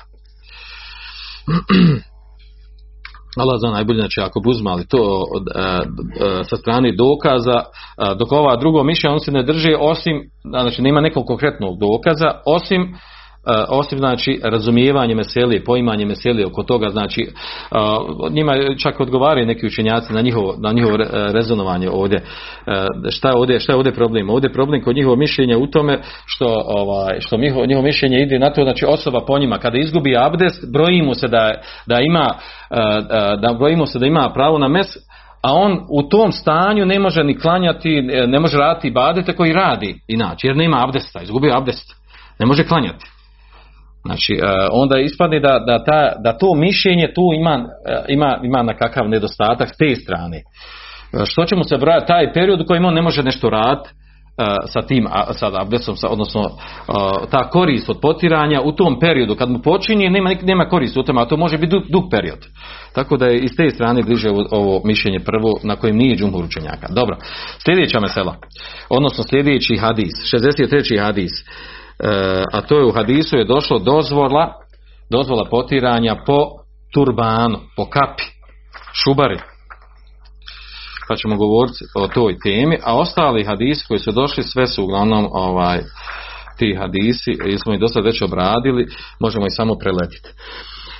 [3.42, 5.24] Allah zna najbolje, znači ako bi uzmali to
[5.56, 7.64] e, e, sa strane dokaza, e,
[8.20, 12.96] dok ova drugo mišljenje on se ne drži osim, znači nema nekog konkretnog dokaza, osim
[13.70, 17.28] osim znači razumijevanje meselije, poimanje meselije oko toga, znači
[17.72, 22.22] uh, njima čak odgovaraju neki učenjaci na njihovo, na njihovo re- rezonovanje ovdje.
[22.22, 22.74] Uh,
[23.10, 24.30] šta je ovdje, šta je ovdje problem?
[24.30, 28.40] Ovdje je problem kod njihovo mišljenja u tome što ovaj što njihovo, njihovo mišljenje ide
[28.40, 31.54] na to znači osoba po njima kada izgubi abdest, brojimo se da
[31.86, 32.28] da ima
[33.42, 34.88] da brojimo se da ima pravo na mes
[35.42, 40.02] a on u tom stanju ne može ni klanjati, ne može raditi badete koji radi
[40.08, 41.96] inače, jer nema abdesta, izgubio abdest,
[42.40, 43.06] ne može klanjati.
[44.08, 44.40] Znači, e,
[44.72, 49.10] onda ispadne da, da, ta, da to mišljenje tu ima, e, ima, ima na kakav
[49.10, 50.38] nedostatak s te strane.
[50.38, 53.90] E, Što će mu se brojati taj period u kojem on ne može nešto raditi
[54.68, 56.44] sa tim, sa abdestom, odnosno
[57.32, 61.22] ta korist od potiranja u tom periodu kad mu počinje nema, nema korist u tome,
[61.22, 62.40] a to može biti dug, dug period.
[62.94, 66.88] Tako da je iz te strane bliže ovo, mišljenje prvo na kojem nije džumhur učenjaka.
[66.90, 67.18] Dobro,
[67.66, 68.36] sljedeća mesela,
[68.90, 71.04] odnosno sljedeći hadis, 63.
[71.04, 71.32] hadis,
[72.54, 74.54] a to je u hadisu je došlo dozvola
[75.10, 76.50] dozvola potiranja po
[76.94, 78.24] turbanu, po kapi,
[78.94, 79.40] šubari.
[81.08, 85.28] Pa ćemo govoriti o toj temi, a ostali hadisi koji su došli sve su uglavnom
[85.32, 85.82] ovaj
[86.58, 88.88] ti hadisi, jer smo ih dosta već obradili,
[89.20, 90.30] možemo ih samo preletiti.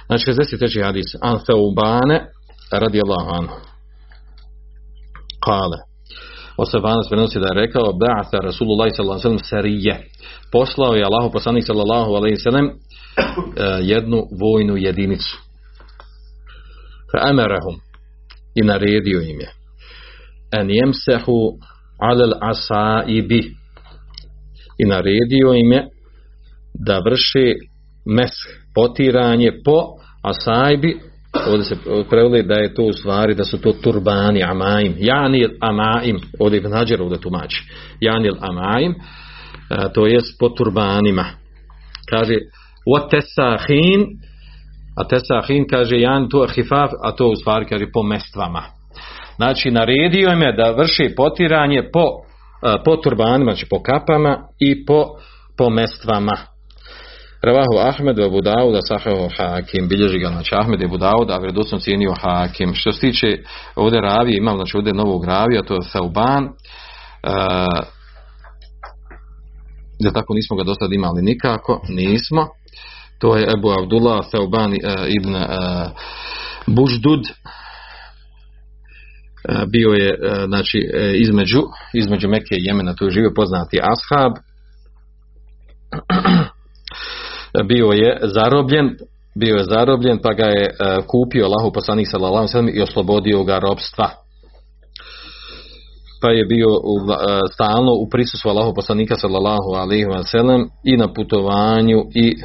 [0.08, 0.86] Znači 63.
[0.86, 2.26] hadis, an Theubane
[2.72, 3.56] radijallahu anhu.
[5.44, 5.78] Kale,
[6.58, 9.96] Osebana se prenosi da je rekao Ba'atha Rasulullah sallallahu sallam sarije.
[10.52, 12.70] Poslao je Allahu poslanik alaihi sallam
[13.82, 15.38] jednu vojnu jedinicu.
[17.12, 17.76] Fa amarahum
[18.56, 19.50] i naredio im je
[20.52, 21.60] en jemsehu
[22.00, 23.42] alel asaibi
[24.78, 25.88] i naredio im je
[26.88, 27.54] da vrše
[28.06, 28.32] mes
[28.76, 29.80] potiranje po
[30.24, 31.00] asaibi
[31.48, 31.76] ovdje se
[32.10, 34.96] preveli da je to u stvari da su to turbani amaim.
[34.98, 36.20] Janil amaim.
[36.40, 37.64] Ovdje Ibn Hađar ovdje tumači.
[38.00, 38.96] Janil amaim
[39.70, 41.26] a, to jest po turbanima.
[42.10, 42.36] Kaže
[42.86, 44.06] o tesahin
[44.98, 48.64] a tesahin kaže jan to hifaf a to u stvari kaže po mestvama
[49.36, 52.06] znači naredio im je da vrši potiranje po,
[52.64, 55.06] a, po turbanima znači po kapama i po,
[55.58, 56.38] po mestvama
[57.42, 59.88] Ravahu Ahmed Abu Dawud Sahahu Hakim.
[59.88, 62.74] Bilježi ga znači Ahmed Abu Dawud a vredosno cijenio Hakim.
[62.74, 63.38] Što se tiče
[63.76, 66.52] ovdje ravije imam znači ovdje novog ravija to je Thauban uh,
[70.00, 72.48] da tako nismo ga do sad imali nikako nismo.
[73.20, 74.78] To je Ebu Abdullah Thauban uh,
[75.08, 75.42] ibn uh,
[76.68, 77.22] Buždud.
[79.72, 81.62] Bio je znači između
[81.94, 84.32] između Mekke i Jemena tu je živio poznati ashab
[87.64, 88.90] bio je zarobljen
[89.36, 90.74] bio je zarobljen pa ga je e,
[91.08, 94.10] kupio Allahu poslanik sallallahu i oslobodio ga robstva
[96.22, 99.70] pa je bio u, e, stalno u prisustvu Allahu poslanika sallallahu
[100.24, 102.36] sellem i na putovanju i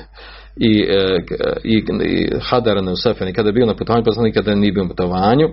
[0.56, 1.18] i, e,
[1.64, 4.88] i, i hadarane u sefeni, kada je bio na putovanju poslanika, kada nije bio na
[4.88, 5.52] putovanju, e,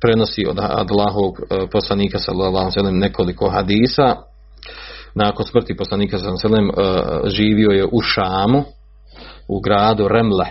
[0.00, 1.40] prenosi od, Allahovog
[1.72, 4.16] poslanika sallallahu nekoliko hadisa.
[5.14, 6.72] Nakon smrti poslanika sellem e,
[7.24, 8.64] živio je u Šamu,
[9.48, 10.46] u gradu Remle.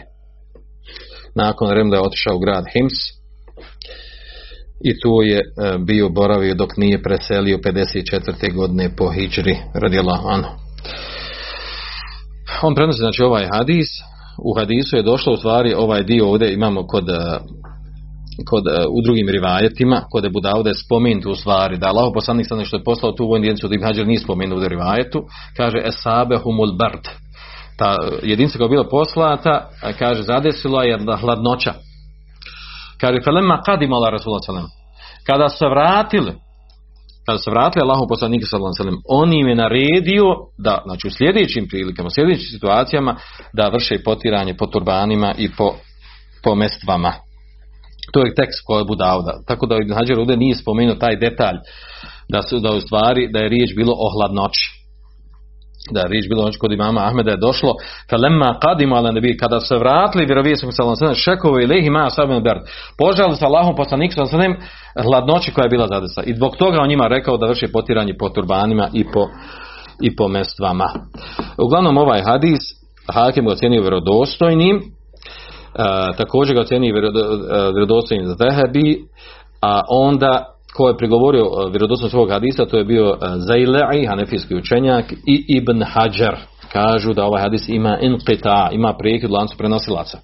[1.35, 2.93] Nakon Remle je otišao u grad Hims
[4.83, 8.55] i tu je e, bio boravio dok nije preselio 54.
[8.55, 10.51] godine po Hidžri radijallahu anhu.
[12.61, 13.87] On prenosi znači ovaj hadis,
[14.43, 17.13] u hadisu je došlo u stvari ovaj dio ovdje imamo kod e,
[18.45, 22.47] kod, e, u drugim rivajetima, kod Ebu Dauda je spomenut u stvari da Allah poslanik
[22.47, 25.23] sa nešto je poslao tu vojnu jedinicu da Ibn Hađar nije spomenuo u rivajetu,
[25.57, 27.03] kaže Esabe humul bard.
[27.77, 31.73] Ta jedinica koja je bila poslata, a kaže zadesila je hladnoća.
[33.01, 34.65] Kaže felema kadim ala Rasulullah.
[35.27, 36.33] Kada se vratili,
[37.25, 40.25] kada se vratili Allahu poslanika sallallahu on im je naredio
[40.57, 43.15] da znači u sljedećim prilikama, u sljedećim situacijama
[43.53, 45.73] da vrše potiranje po turbanima i po
[46.43, 47.13] po mestvama.
[48.13, 49.33] To je tekst koji je Budauda.
[49.47, 51.57] Tako da Ibn ovdje nije spomenuo taj detalj
[52.29, 54.79] da su da u stvari da je riječ bilo o hladnoći.
[55.91, 57.73] Da je riječ bilo kod imama Ahmeda je došlo
[58.09, 62.61] felemma qadimu ala nabi kada se vratili vjerovjesnik sallallahu alejhi šekovo ilehi ma sabun bard.
[62.97, 64.59] Požalili se Allahom poslanik sallallahu alejhi
[65.07, 66.21] hladnoći koja je bila zadesa.
[66.23, 69.27] I zbog toga on njima rekao da vrši potiranje po turbanima i po
[70.01, 70.89] i po mestvama.
[71.65, 72.59] Uglavnom ovaj hadis
[73.13, 74.81] Hakim ga ocjenio vjerodostojnim
[76.17, 76.93] također ga ocjenio
[77.73, 79.03] vjerodostojnim za Zahebi,
[79.61, 80.45] a onda
[80.75, 86.37] ko je prigovorio vjerodostojnost svog hadisa, to je bio Zaile'i, hanefijski učenjak, i Ibn Hajar.
[86.71, 90.17] Kažu da ovaj hadis ima inqita, ima prijekid lancu prenosilaca.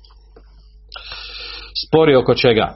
[1.88, 2.74] Spori oko čega?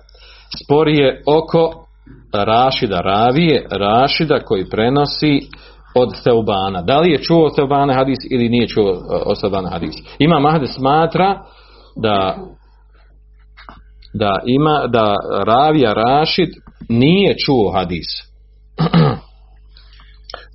[0.63, 1.85] Spori je oko
[2.33, 5.41] Rašida Ravije, Rašida koji prenosi
[5.95, 6.81] od Seubana.
[6.81, 9.95] Da li je čuo Seubana hadis ili nije čuo od Seubana hadis?
[10.19, 11.41] Ima Mahde smatra
[11.95, 12.37] da
[14.13, 16.49] da ima da Ravija Rašid
[16.89, 18.07] nije čuo hadis.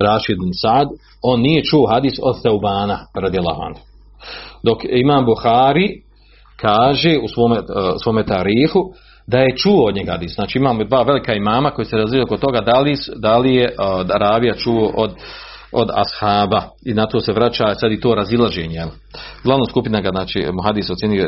[0.07, 0.87] Rašid bin Sad,
[1.23, 3.79] on nije čuo hadis od Seubana radijallahu anhu.
[4.63, 6.01] Dok Imam Buhari
[6.61, 7.65] kaže u svome, uh,
[8.03, 8.23] svome
[9.27, 10.35] da je čuo od njega hadis.
[10.35, 13.65] Znači imamo dva velika imama koji se razvijaju oko toga da li, da li je
[13.65, 15.11] uh, Ravija čuo od
[15.71, 18.85] od ashaba i na to se vraća sad i to razilaženje.
[19.43, 21.27] Glavna skupina ga, znači, muhadis ocjeni e,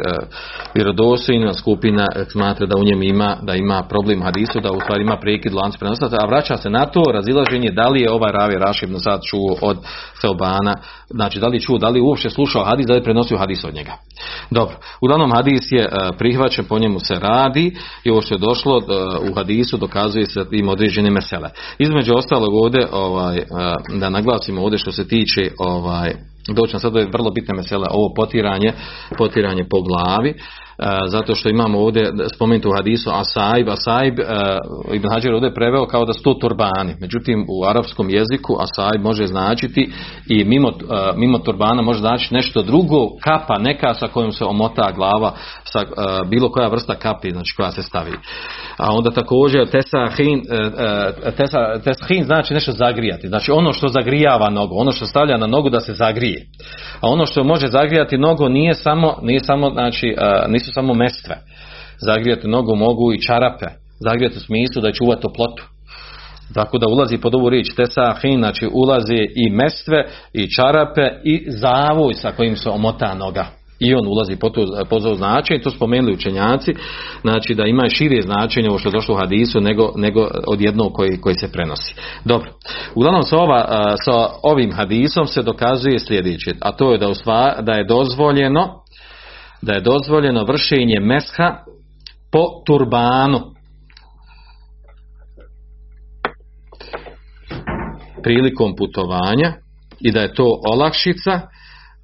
[0.76, 5.04] vjerodostojna skupina e, smatra da u njem ima, da ima problem hadisu, da u stvari
[5.04, 8.56] ima prekid lanca prenoslaca, a vraća se na to razilaženje da li je ovaj ravi
[8.56, 9.78] Rašib sad čuo od
[10.22, 10.74] Seobana,
[11.10, 13.98] znači da li čuo, da li uopće slušao hadis, da li prenosio hadis od njega.
[14.52, 18.78] Dobro, uglavnom hadis je e, prihvaćen, po njemu se radi i ovo što je došlo
[18.78, 18.84] e,
[19.32, 21.50] u hadisu dokazuje se ima određene mesele.
[21.78, 23.44] Između ostalog ovdje, ovaj, e,
[24.00, 26.14] da naglasimo ovdje što se tiče ovaj,
[26.48, 28.74] doći na sad je vrlo bitna mesela ovo potiranje,
[29.18, 30.34] potiranje po glavi,
[31.08, 34.20] zato što imamo ovdje spomenuti u hadisu Asaib, Asaib,
[34.94, 39.02] Ibn Hađer ovdje je preveo kao da su to turbani, međutim u arapskom jeziku Asaib
[39.02, 39.92] može značiti
[40.30, 40.72] i mimo,
[41.16, 45.32] mimo turbana može značiti nešto drugo, kapa neka sa kojom se omota glava,
[45.64, 45.80] sa
[46.30, 48.12] bilo koja vrsta kapi, znači koja se stavi.
[48.78, 50.42] A onda također tesahin,
[51.38, 55.70] tesa, tesahin znači nešto zagrijati, znači ono što zagrijava nogu, ono što stavlja na nogu
[55.70, 56.46] da se zagrije.
[57.02, 60.16] A ono što može zagrijati nogu nije samo, nije samo znači,
[60.48, 61.36] nisu samo mestve.
[61.98, 63.66] Zagrijati nogu mogu i čarape.
[64.00, 65.64] Zagrijati u smislu da je čuva toplotu.
[66.54, 72.14] Tako da ulazi pod ovu riječ tesahin, znači ulazi i mestve, i čarape, i zavoj
[72.14, 73.46] sa kojim se omota noga.
[73.80, 76.74] I on ulazi po to, po to značenje, to spomenuli učenjaci,
[77.22, 80.94] znači da ima šire značenje ovo što je došlo u hadisu nego, nego od jednog
[80.94, 81.96] koji, koji se prenosi.
[82.26, 82.52] Dobro,
[82.96, 84.12] uglavnom sa, ova, sa
[84.44, 88.82] ovim hadisom se dokazuje sljedeće, a to je da, usva, da je dozvoljeno
[89.62, 91.58] da je dozvoljeno vršenje mesha
[92.32, 93.58] po turbanu.
[98.28, 99.54] prilikom putovanja
[100.00, 101.32] i da je to olakšica,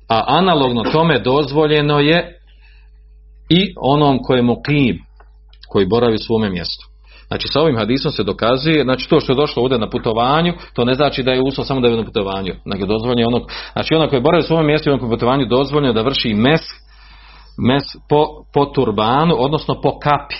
[0.09, 2.39] a analogno tome dozvoljeno je
[3.49, 4.99] i onom koji je mukim,
[5.69, 6.87] koji boravi u svome mjestu.
[7.27, 10.85] Znači sa ovim hadisom se dokazuje, znači to što je došlo ovdje na putovanju, to
[10.85, 14.09] ne znači da je uslov samo da je na putovanju, nego dozvoljeno onog, znači ono
[14.09, 16.61] koji boravi u svome mjestu i onom putovanju dozvoljeno da vrši mes
[17.57, 20.35] mes po, po turbanu, odnosno po kapi.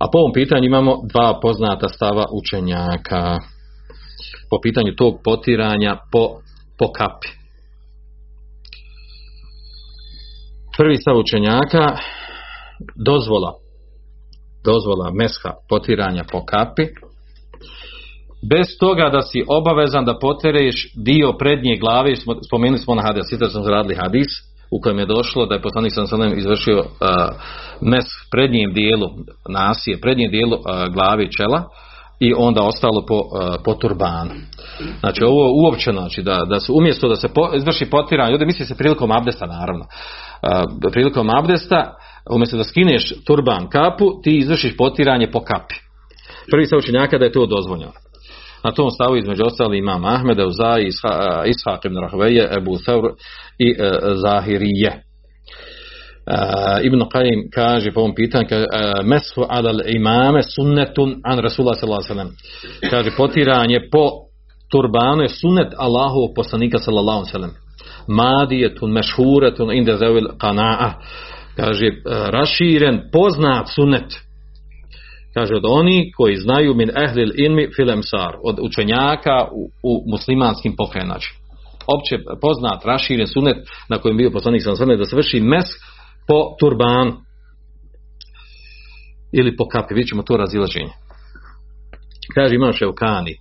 [0.00, 3.38] A po ovom pitanju imamo dva poznata stava učenjaka.
[4.50, 6.40] Po pitanju tog potiranja po
[6.78, 7.28] po kapi.
[10.76, 11.96] Prvi stav učenjaka
[13.06, 13.52] dozvola
[14.64, 16.86] dozvola mesha potiranja po kapi
[18.42, 22.16] bez toga da si obavezan da potereš dio prednje glave,
[22.46, 24.26] spomenuli smo na hadis, sjećam sam radili hadis,
[24.70, 26.86] u kojem je došlo da je poslanik sam sam izvršio uh,
[27.80, 29.06] mes prednjem dijelu
[29.48, 30.62] nasije, prednjem dijelu uh,
[30.94, 31.64] glave i čela
[32.20, 34.30] i onda ostalo po, uh, po turbanu.
[35.00, 38.64] Znači ovo uopćeno, znači da, da se umjesto da se po, izvrši potiranje, ovdje misli
[38.64, 39.84] se prilikom abdesta naravno,
[40.92, 41.96] prilikom abdesta
[42.30, 45.74] umjesto da skineš turban kapu, ti izvršiš potiranje po kapi.
[46.50, 47.92] Prvi sa učenjaka da je to dozvoljeno.
[48.68, 50.84] Na tom stavu između ostali imam Ahmeda, Uzai,
[51.52, 53.04] Ishaq ibn Rahveje, Ebu Thawr
[53.58, 53.86] i uh,
[54.22, 54.90] Zahirije.
[54.92, 58.64] Uh, Ibn Qayyim kaže po ovom pitanju uh,
[59.04, 62.36] meshu adal imame sunnetun an Rasulullah sallallahu alaihi
[62.90, 64.10] kaže potiranje po
[64.72, 67.54] turbanu je sunnet Allahu poslanika sallallahu alaihi sallam.
[68.08, 70.90] Madijetun mešhuretun inda zavil qana'a
[71.56, 71.88] kaže
[72.30, 74.27] raširen poznat sunnet
[75.34, 81.34] kaže od oni koji znaju min ehlil ilmi filemsar, od učenjaka u, u muslimanskim pokrenači.
[81.96, 83.56] Opće poznat, raširen sunet
[83.88, 85.64] na kojem bio poslanik sam da se vrši mes
[86.28, 87.12] po turbanu
[89.32, 90.92] ili po kapi, vidjet ćemo to razilaženje.
[92.34, 93.34] Kaže imam ševkani,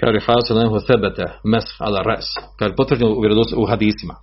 [0.00, 2.26] kaže fasu nehu sebete mes ala res,
[2.58, 4.14] kaže potvrđeno u, u hadisima.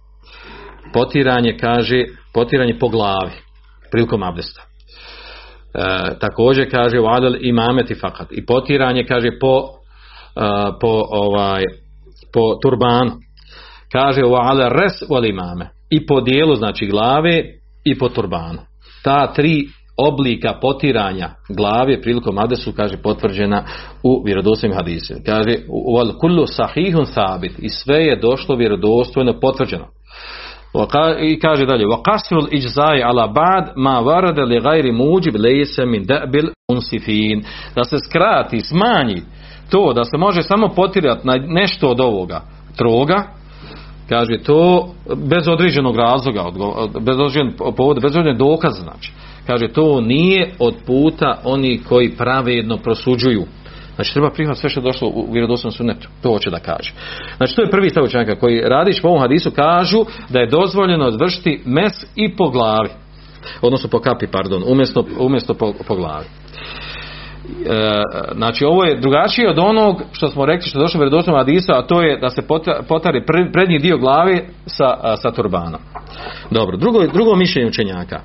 [0.93, 2.03] Potiranje, kaže,
[2.33, 3.31] potiranje po glavi
[3.91, 4.61] prilikom abdesta.
[5.78, 9.63] E, također kaže vadal imameti fakat i potiranje kaže po
[10.36, 10.41] e,
[10.82, 11.63] po ovaj
[12.34, 13.11] po turbanu.
[13.91, 15.69] Kaže ala res wal imame.
[15.89, 17.43] I po dijelu znači glave
[17.84, 18.59] i po turbanu.
[19.03, 19.67] Ta tri
[19.97, 23.63] oblika potiranja glave prilikom adesu kaže potvrđena
[24.03, 25.19] u vjerodostojnim hadisima.
[25.25, 25.51] Kaže
[25.95, 29.96] wal kullu sahihun sabit i sve je došlo vjerodostojno potvrđeno
[31.20, 37.44] i kaže dalje وَقَسْرُ الْإِجْزَاءِ عَلَى بَعْدْ مَا وَرَدَ لِغَيْرِ مُوجِبْ لَيْسَ مِنْ دَبِلْ unsifin
[37.74, 39.22] da se skrati, smanji
[39.70, 42.40] to da se može samo potirati na nešto od ovoga
[42.76, 43.24] troga
[44.08, 46.44] kaže to bez određenog razloga
[47.00, 49.12] bez određenog povoda, bez određenog dokaza znači
[49.46, 53.44] kaže to nije od puta oni koji pravedno prosuđuju
[53.97, 56.07] Znači treba prihvatiti sve što je došlo u vjerodostojnom sunnetu.
[56.21, 56.93] To hoće da kaže.
[57.37, 61.05] Znači to je prvi stav učenjaka koji radiš po ovom hadisu kažu da je dozvoljeno
[61.05, 62.89] odvršiti mes i po glavi.
[63.61, 66.25] Odnosno po kapi, pardon, umjesto, umjesto po, po glavi.
[66.25, 68.01] E,
[68.35, 71.71] znači ovo je drugačije od onog što smo rekli što je došlo u vjerodostojnom hadisu,
[71.71, 72.41] a to je da se
[72.87, 75.81] potari prednji dio glave sa, sa turbanom.
[76.51, 78.21] Dobro, drugo, drugo mišljenje učenjaka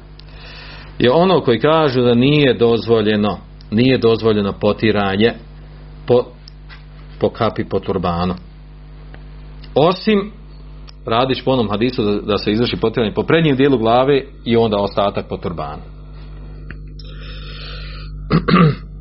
[0.98, 3.38] je ono koji kažu da nije dozvoljeno
[3.72, 5.32] nije dozvoljeno potiranje
[6.06, 6.24] po,
[7.20, 8.34] po kapi po turbanu.
[9.74, 10.32] Osim
[11.06, 14.76] radiš po onom hadisu da, da se izvrši potiranje po prednjem dijelu glave i onda
[14.76, 15.82] ostatak po turbanu.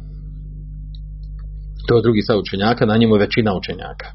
[1.88, 4.08] to je drugi stav učenjaka, na njemu je većina učenjaka.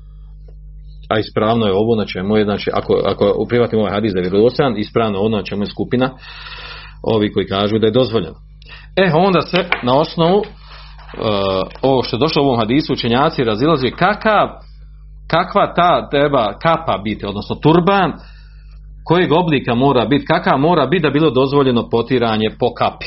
[1.09, 4.23] A ispravno je ovo na čemu je, znači, ako, ako privatimo ovaj hadis da je
[4.23, 6.11] vjerodostojan, ispravno ono na čemu je skupina
[7.03, 8.37] ovi koji kažu da je dozvoljeno.
[8.97, 10.43] E, onda se na osnovu
[11.83, 14.49] ovo što je došlo u ovom hadisu učenjaci razilaze kakav
[15.31, 18.13] kakva ta treba kapa biti, odnosno turban
[19.05, 23.07] kojeg oblika mora biti, kakav mora biti da bilo dozvoljeno potiranje po kapi.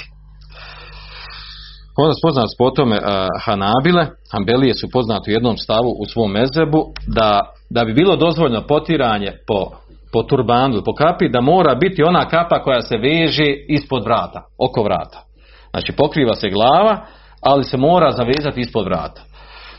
[1.97, 3.04] Onda spoznat po tome uh,
[3.45, 8.62] Hanabile, Hanbelije su poznati u jednom stavu u svom mezebu da, da bi bilo dozvoljeno
[8.68, 9.72] potiranje po,
[10.14, 14.84] po turbanu, po kapi, da mora biti ona kapa koja se veže ispod vrata, oko
[14.84, 15.24] vrata.
[15.70, 17.06] Znači pokriva se glava,
[17.42, 19.22] ali se mora zavezati ispod vrata.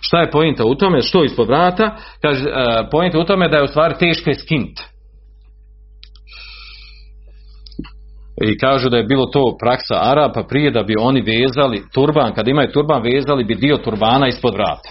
[0.01, 1.03] Šta je pojenta u tome?
[1.03, 1.97] Što ispod vrata?
[2.23, 4.81] Kaže, uh, pojenta u tome da je u stvari teško je skint.
[8.43, 12.49] I kažu da je bilo to praksa Arapa prije da bi oni vezali turban, kad
[12.49, 14.91] imaju turban vezali bi dio turbana ispod vrata.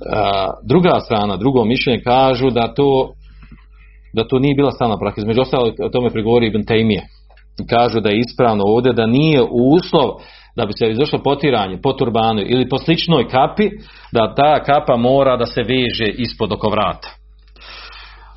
[0.00, 3.12] Uh, druga strana, drugo mišljenje kažu da to
[4.12, 5.20] da to nije bila stalna praksa.
[5.20, 7.19] Između ostalo o tome prigovori Ibn Taymije
[7.70, 10.10] kažu da je ispravno ovdje da nije uslov
[10.56, 13.70] da bi se izvršilo potiranje po turbanu ili po sličnoj kapi,
[14.12, 17.08] da ta kapa mora da se veže ispod oko vrata.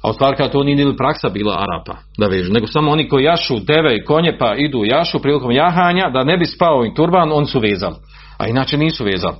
[0.03, 3.23] A u stvari to nije ni praksa bila Arapa da vežu, nego samo oni koji
[3.23, 7.31] jašu deve i konje pa idu jašu prilikom jahanja, da ne bi spao im turban,
[7.31, 7.95] oni su vezali.
[8.37, 9.35] A inače nisu vezali.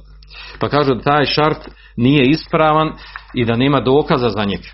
[0.60, 2.92] Pa kažu da taj šart nije ispravan
[3.34, 4.70] i da nema dokaza za njega.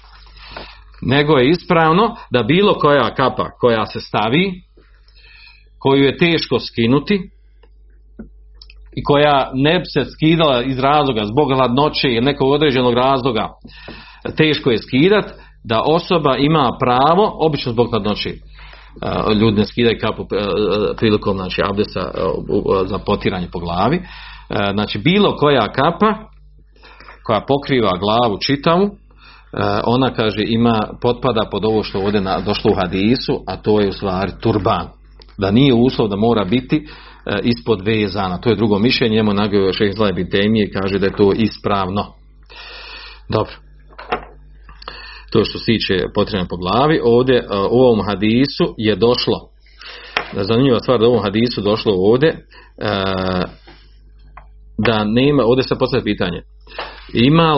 [1.02, 4.62] Nego je ispravno da bilo koja kapa koja se stavi,
[5.80, 7.19] koju je teško skinuti,
[8.95, 13.49] i koja ne bi se skidala iz razloga zbog hladnoće ili nekog određenog razloga
[14.38, 15.25] teško je skidat,
[15.63, 18.34] da osoba ima pravo, obično zbog hladnoće,
[19.39, 20.25] ljudi ne skidaju kapu
[20.97, 22.11] prilikom znači, abdesa
[22.86, 24.01] za potiranje po glavi.
[24.73, 26.13] Znači bilo koja kapa
[27.25, 28.89] koja pokriva glavu čitavu,
[29.84, 33.93] ona kaže ima potpada pod ovo što ovdje došlo u hadisu, a to je u
[33.93, 34.99] stvari turban.
[35.39, 36.87] Da nije uslov da mora biti
[37.43, 38.37] ispod vezana.
[38.37, 42.05] To je drugo mišljenje, njemu nagio šeh Zlaj temije i kaže da je to ispravno.
[43.29, 43.51] Dobro
[45.31, 49.35] to što se tiče potrebno po glavi, ovdje e, u ovom hadisu je došlo,
[50.33, 52.37] zanimljiva stvar da u ovom hadisu došlo ovdje, e,
[54.77, 56.41] da nema, ovdje se postavlja pitanje,
[57.13, 57.55] ima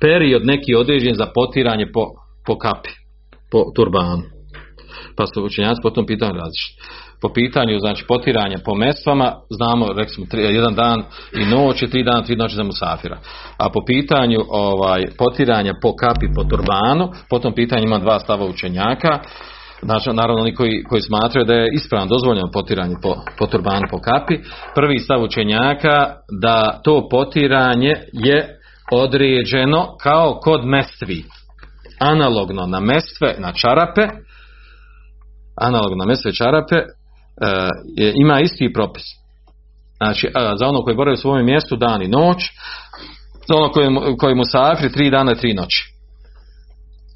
[0.00, 2.06] period neki određen za potiranje po,
[2.46, 2.90] po kapi,
[3.50, 4.22] po turbanu?
[5.16, 6.82] Pa su učenjaci po tom pitanju različiti.
[7.22, 12.22] Po pitanju znači potiranja po mestvama znamo recimo tri, jedan dan i noć tri dana
[12.22, 13.18] tri noći za musafira.
[13.58, 18.44] A po pitanju ovaj potiranja po kapi po turbanu po tom pitanju ima dva stava
[18.44, 19.18] učenjaka.
[19.82, 23.98] Znači naravno oni koji, koji smatraju da je ispravno dozvoljeno potiranje po, po turbanu po
[23.98, 24.38] kapi.
[24.74, 28.58] Prvi stav učenjaka da to potiranje je
[28.92, 31.24] određeno kao kod mestvi.
[31.98, 34.08] Analogno na mestve na čarape
[35.56, 36.76] analogno na mestve čarape
[37.40, 39.02] E, je, ima isti propis.
[39.96, 40.28] Znači,
[40.58, 42.42] za ono koji boravi u svome mjestu dan i noć,
[43.48, 43.88] za ono koji,
[44.18, 45.84] koji mu safri tri dana i tri noći.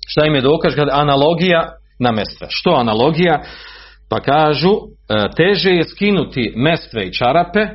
[0.08, 2.46] Šta im je dokaz analogija na mestve.
[2.50, 3.42] Što analogija?
[4.10, 7.66] Pa kažu, e, teže je skinuti mestve i čarape,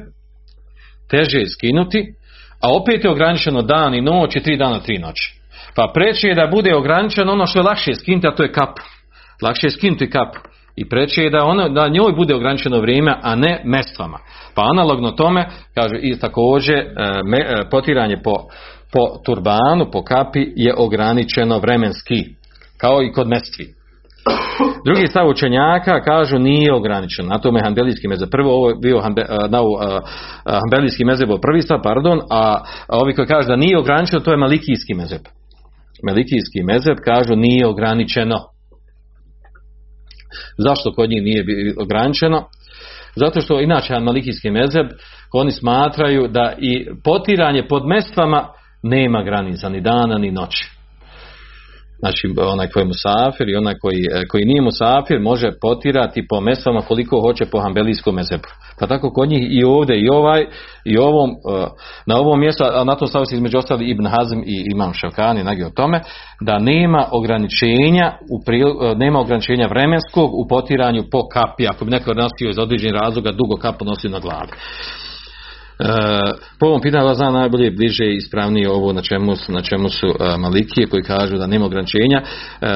[1.09, 2.13] teže je skinuti,
[2.61, 5.39] a opet je ograničeno dan i noć i tri dana tri noći.
[5.75, 8.79] Pa preći je da bude ograničeno ono što je lakše skinuti, a to je kap.
[9.41, 10.35] Lakše je skinuti kap
[10.75, 14.17] i preče je da, ona, da njoj bude ograničeno vrijeme, a ne mestvama.
[14.55, 16.85] Pa analogno tome, kaže i također e,
[17.37, 18.33] e, potiranje po,
[18.93, 22.23] po turbanu, po kapi je ograničeno vremenski,
[22.77, 23.65] kao i kod mestvi.
[24.85, 28.29] Drugi stav učenjaka kažu nije ograničeno, na tome hanbelijski mezeb.
[28.31, 29.59] Prvo ovo je bio hambe, e, na,
[30.45, 34.93] hanbelijski mezeb prvi stav, pardon, a, ovi koji kažu da nije ograničeno, to je malikijski
[34.93, 35.21] mezeb.
[36.03, 38.54] Malikijski mezeb kažu nije ograničeno.
[40.57, 41.45] Zašto kod njih nije
[41.79, 42.47] ograničeno?
[43.15, 44.87] Zato što inače malikijski mezeb
[45.33, 48.47] oni smatraju da i potiranje pod mestvama
[48.83, 50.74] nema granica ni dana ni noći.
[52.05, 56.41] Znači onaj koji je musafir i onaj koji, e, koji nije musafir može potirati po
[56.41, 58.49] mestvama koliko hoće po hambelijskom mezebu.
[58.79, 60.45] Pa tako kod njih i ovdje i ovaj
[60.85, 61.33] i ovom, e,
[62.05, 65.43] na ovom mjestu, a na to stavio se između ostali Ibn Hazm i Imam Šavkani
[65.43, 66.01] nagi o tome,
[66.41, 72.13] da nema ograničenja u e, nema ograničenja vremenskog u potiranju po kapi, ako bi neko
[72.13, 74.51] nosio iz određenih razloga dugo kapu nosio na glavi.
[75.79, 75.85] E,
[76.59, 80.37] po ovom pitanju zna najbolje bliže i ispravnije ovo na čemu, na čemu su e,
[80.37, 82.21] malikije koji kažu da nema ograničenja.
[82.21, 82.67] E,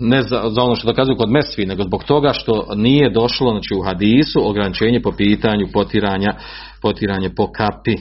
[0.00, 3.74] ne za, za, ono što dokazuju kod mesvi nego zbog toga što nije došlo znači,
[3.74, 6.34] u hadisu ograničenje po pitanju potiranja
[6.82, 7.96] potiranje po kapi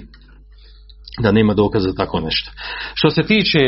[1.19, 2.51] da nema dokaza za tako nešto.
[2.93, 3.59] Što se tiče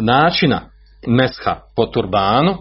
[0.00, 0.60] načina
[1.06, 2.56] mesha po turbanu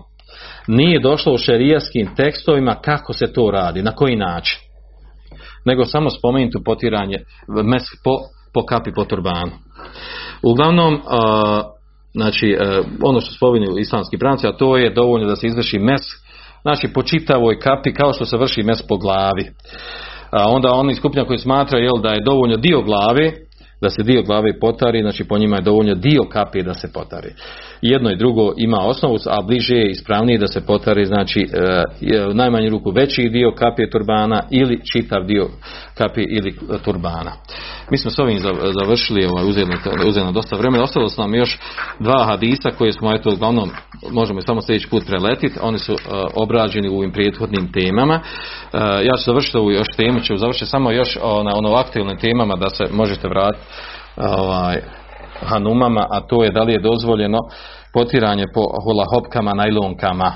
[0.68, 4.69] nije došlo u šerijaskim tekstovima kako se to radi, na koji način
[5.66, 8.18] nego samo spomenuto potiranje mes po,
[8.54, 9.52] po kapi po turbanu.
[10.44, 11.02] Uglavnom,
[12.14, 16.02] znači, e, ono što spominju islamski branci, a to je dovoljno da se izvrši mes,
[16.62, 19.52] znači po čitavoj kapi kao što se vrši mes po glavi.
[20.32, 23.32] A onda oni skupina koji smatraju jel, da je dovoljno dio glave,
[23.82, 27.34] da se dio glave potari, znači po njima je dovoljno dio kapi da se potari.
[27.82, 31.48] Jedno i drugo ima osnovu, a bliže je ispravnije da se potari, znači
[32.02, 35.48] e, u najmanju ruku veći dio kapije turbana ili čitav dio
[35.98, 36.56] kapije ili
[36.86, 37.32] turbana.
[37.92, 38.40] Mi smo s ovim
[38.80, 39.74] završili, ovaj, uzeli,
[40.08, 41.60] uzeli dosta vremena, ostalo su nam još
[42.00, 43.70] dva hadisa koje smo, eto, uglavnom,
[44.12, 46.00] možemo samo sljedeći put preletiti, oni su uh,
[46.36, 48.20] obrađeni u ovim prethodnim temama.
[49.04, 52.70] Ja ću završiti ovu još temu, ću završiti samo još na ono aktivnim temama da
[52.70, 53.66] se možete vratiti
[54.18, 54.82] ovaj,
[55.42, 57.38] hanumama, a to je da li je dozvoljeno
[57.94, 60.34] potiranje po holahopkama, najlonkama,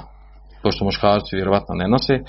[0.64, 2.20] pošto muškarci vjerovatno ne nose.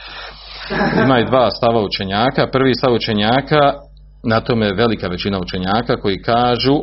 [1.05, 2.47] Ima i dva stava učenjaka.
[2.53, 3.73] Prvi stav učenjaka,
[4.25, 6.75] na tome je velika većina učenjaka koji kažu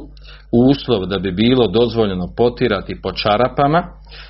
[0.69, 3.83] uslov da bi bilo dozvoljeno potirati po čarapama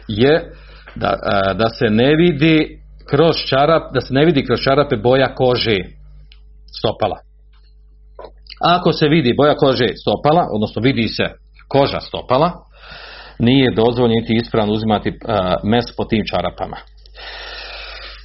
[0.08, 0.52] je
[0.96, 1.16] da,
[1.54, 5.78] da se ne vidi kroz čarap, da se ne vidi kroz čarape boja kože
[6.80, 7.18] stopala.
[8.64, 11.24] Ako se vidi boja kože stopala, odnosno vidi se
[11.72, 12.52] koža stopala,
[13.40, 15.12] nije dozvoljeno niti ispravno uzimati
[15.64, 16.78] mes po tim čarapama.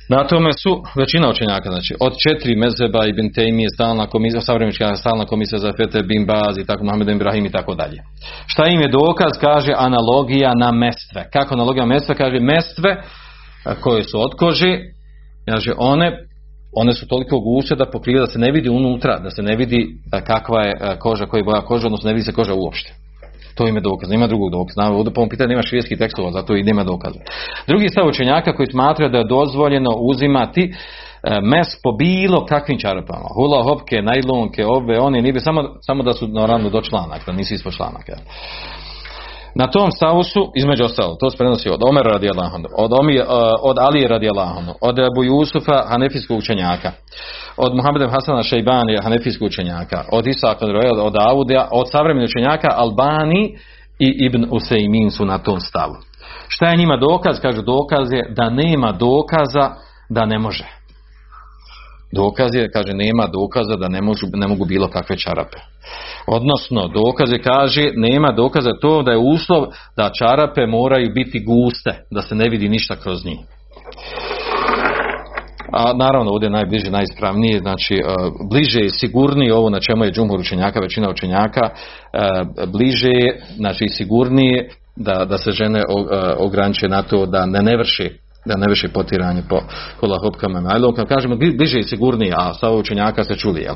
[0.08, 4.96] Na tome su većina učenjaka, znači od četiri mezeba i bin Tejmije, stalna komisija, savremenička
[4.96, 7.98] stalna komisija za fete bin Baz i tako Mohamed Ibrahim i tako dalje.
[8.46, 9.32] Šta im je dokaz?
[9.40, 11.28] Kaže analogija na mestve.
[11.32, 12.14] Kako analogija na mestve?
[12.14, 13.02] Kaže mestve
[13.80, 14.78] koje su od kože,
[15.48, 16.26] kaže one
[16.78, 19.86] one su toliko guste da pokriva da se ne vidi unutra, da se ne vidi
[20.26, 22.92] kakva je koža, koja je boja koža, odnosno ne vidi se koža uopšte.
[23.56, 24.82] To ima dokaz, nema drugog dokaza.
[24.92, 27.20] Ovdje po ovom pitanju nema švijetskih tekstova, zato i nema dokaza.
[27.66, 30.74] Drugi stav učenjaka koji smatra da je dozvoljeno uzimati
[31.42, 33.28] mes po bilo kakvim čarapama.
[33.34, 37.54] Hula, hopke, najlonke, ove, one, nibe, samo, samo da su naravno do članaka, da nisu
[37.54, 38.16] ispod članaka.
[39.58, 42.28] Na tom stavu su, između ostalo, to se prenosi od Omer radi
[42.76, 43.20] od, Omi,
[43.62, 44.28] od Ali radi
[44.80, 46.92] od Abu Jusufa, hanefijskog učenjaka,
[47.56, 50.66] od Muhammeda Hasana Šejbani, hanefijskog učenjaka, od Isaka
[51.02, 53.56] od Audija, od savremenih učenjaka Albani
[53.98, 55.94] i Ibn Usejmin su na tom stavu.
[56.48, 57.40] Šta je njima dokaz?
[57.40, 59.70] Kažu dokaz je da nema dokaza
[60.08, 60.75] da ne može.
[62.16, 64.00] Dokaz je, kaže, nema dokaza da ne,
[64.34, 65.58] ne mogu bilo kakve čarape.
[66.26, 72.04] Odnosno, dokaz je, kaže, nema dokaza to da je uslov da čarape moraju biti guste,
[72.10, 73.38] da se ne vidi ništa kroz njih.
[75.72, 78.00] A naravno ovdje najbliže, najispravnije, znači e,
[78.50, 81.74] bliže i sigurnije ovo na čemu je džumhur učenjaka, većina učenjaka, e,
[82.66, 83.12] bliže
[83.56, 85.82] znači sigurnije da, da se žene e,
[86.38, 89.58] ograniče na to da ne ne vrši da ne više potiranje po
[90.00, 91.08] kolahopkama majlovkama.
[91.08, 93.74] Kažemo, bliže i sigurnije, a stav učenjaka se čuli, jel?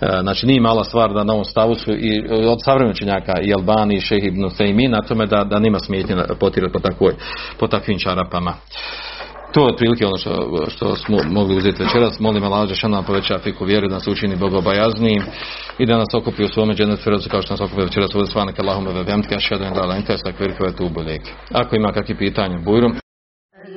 [0.00, 3.54] E, znači, nije mala stvar da na ovom stavu su i od savremenih učenjaka i
[3.54, 7.14] Albani i Šehi ibn Sejmi na tome da, da nema smetnje potirati po, takvoj,
[7.58, 8.54] po takvim čarapama.
[9.52, 12.20] To je otprilike ono što, što smo mogli uzeti večeras.
[12.20, 15.22] Molim Allah nam poveća fiku vjeru, da nas učini bogobajaznijim
[15.78, 17.00] i da nas okupi u svome dženet
[17.30, 20.64] kao što nas okupi večeras ovdje svanak Allahume ve vemtke, ašhedu en la lenka, stakvirke
[20.64, 20.90] ve tu
[21.52, 23.01] Ako ima kakvi pitanja, bujrum.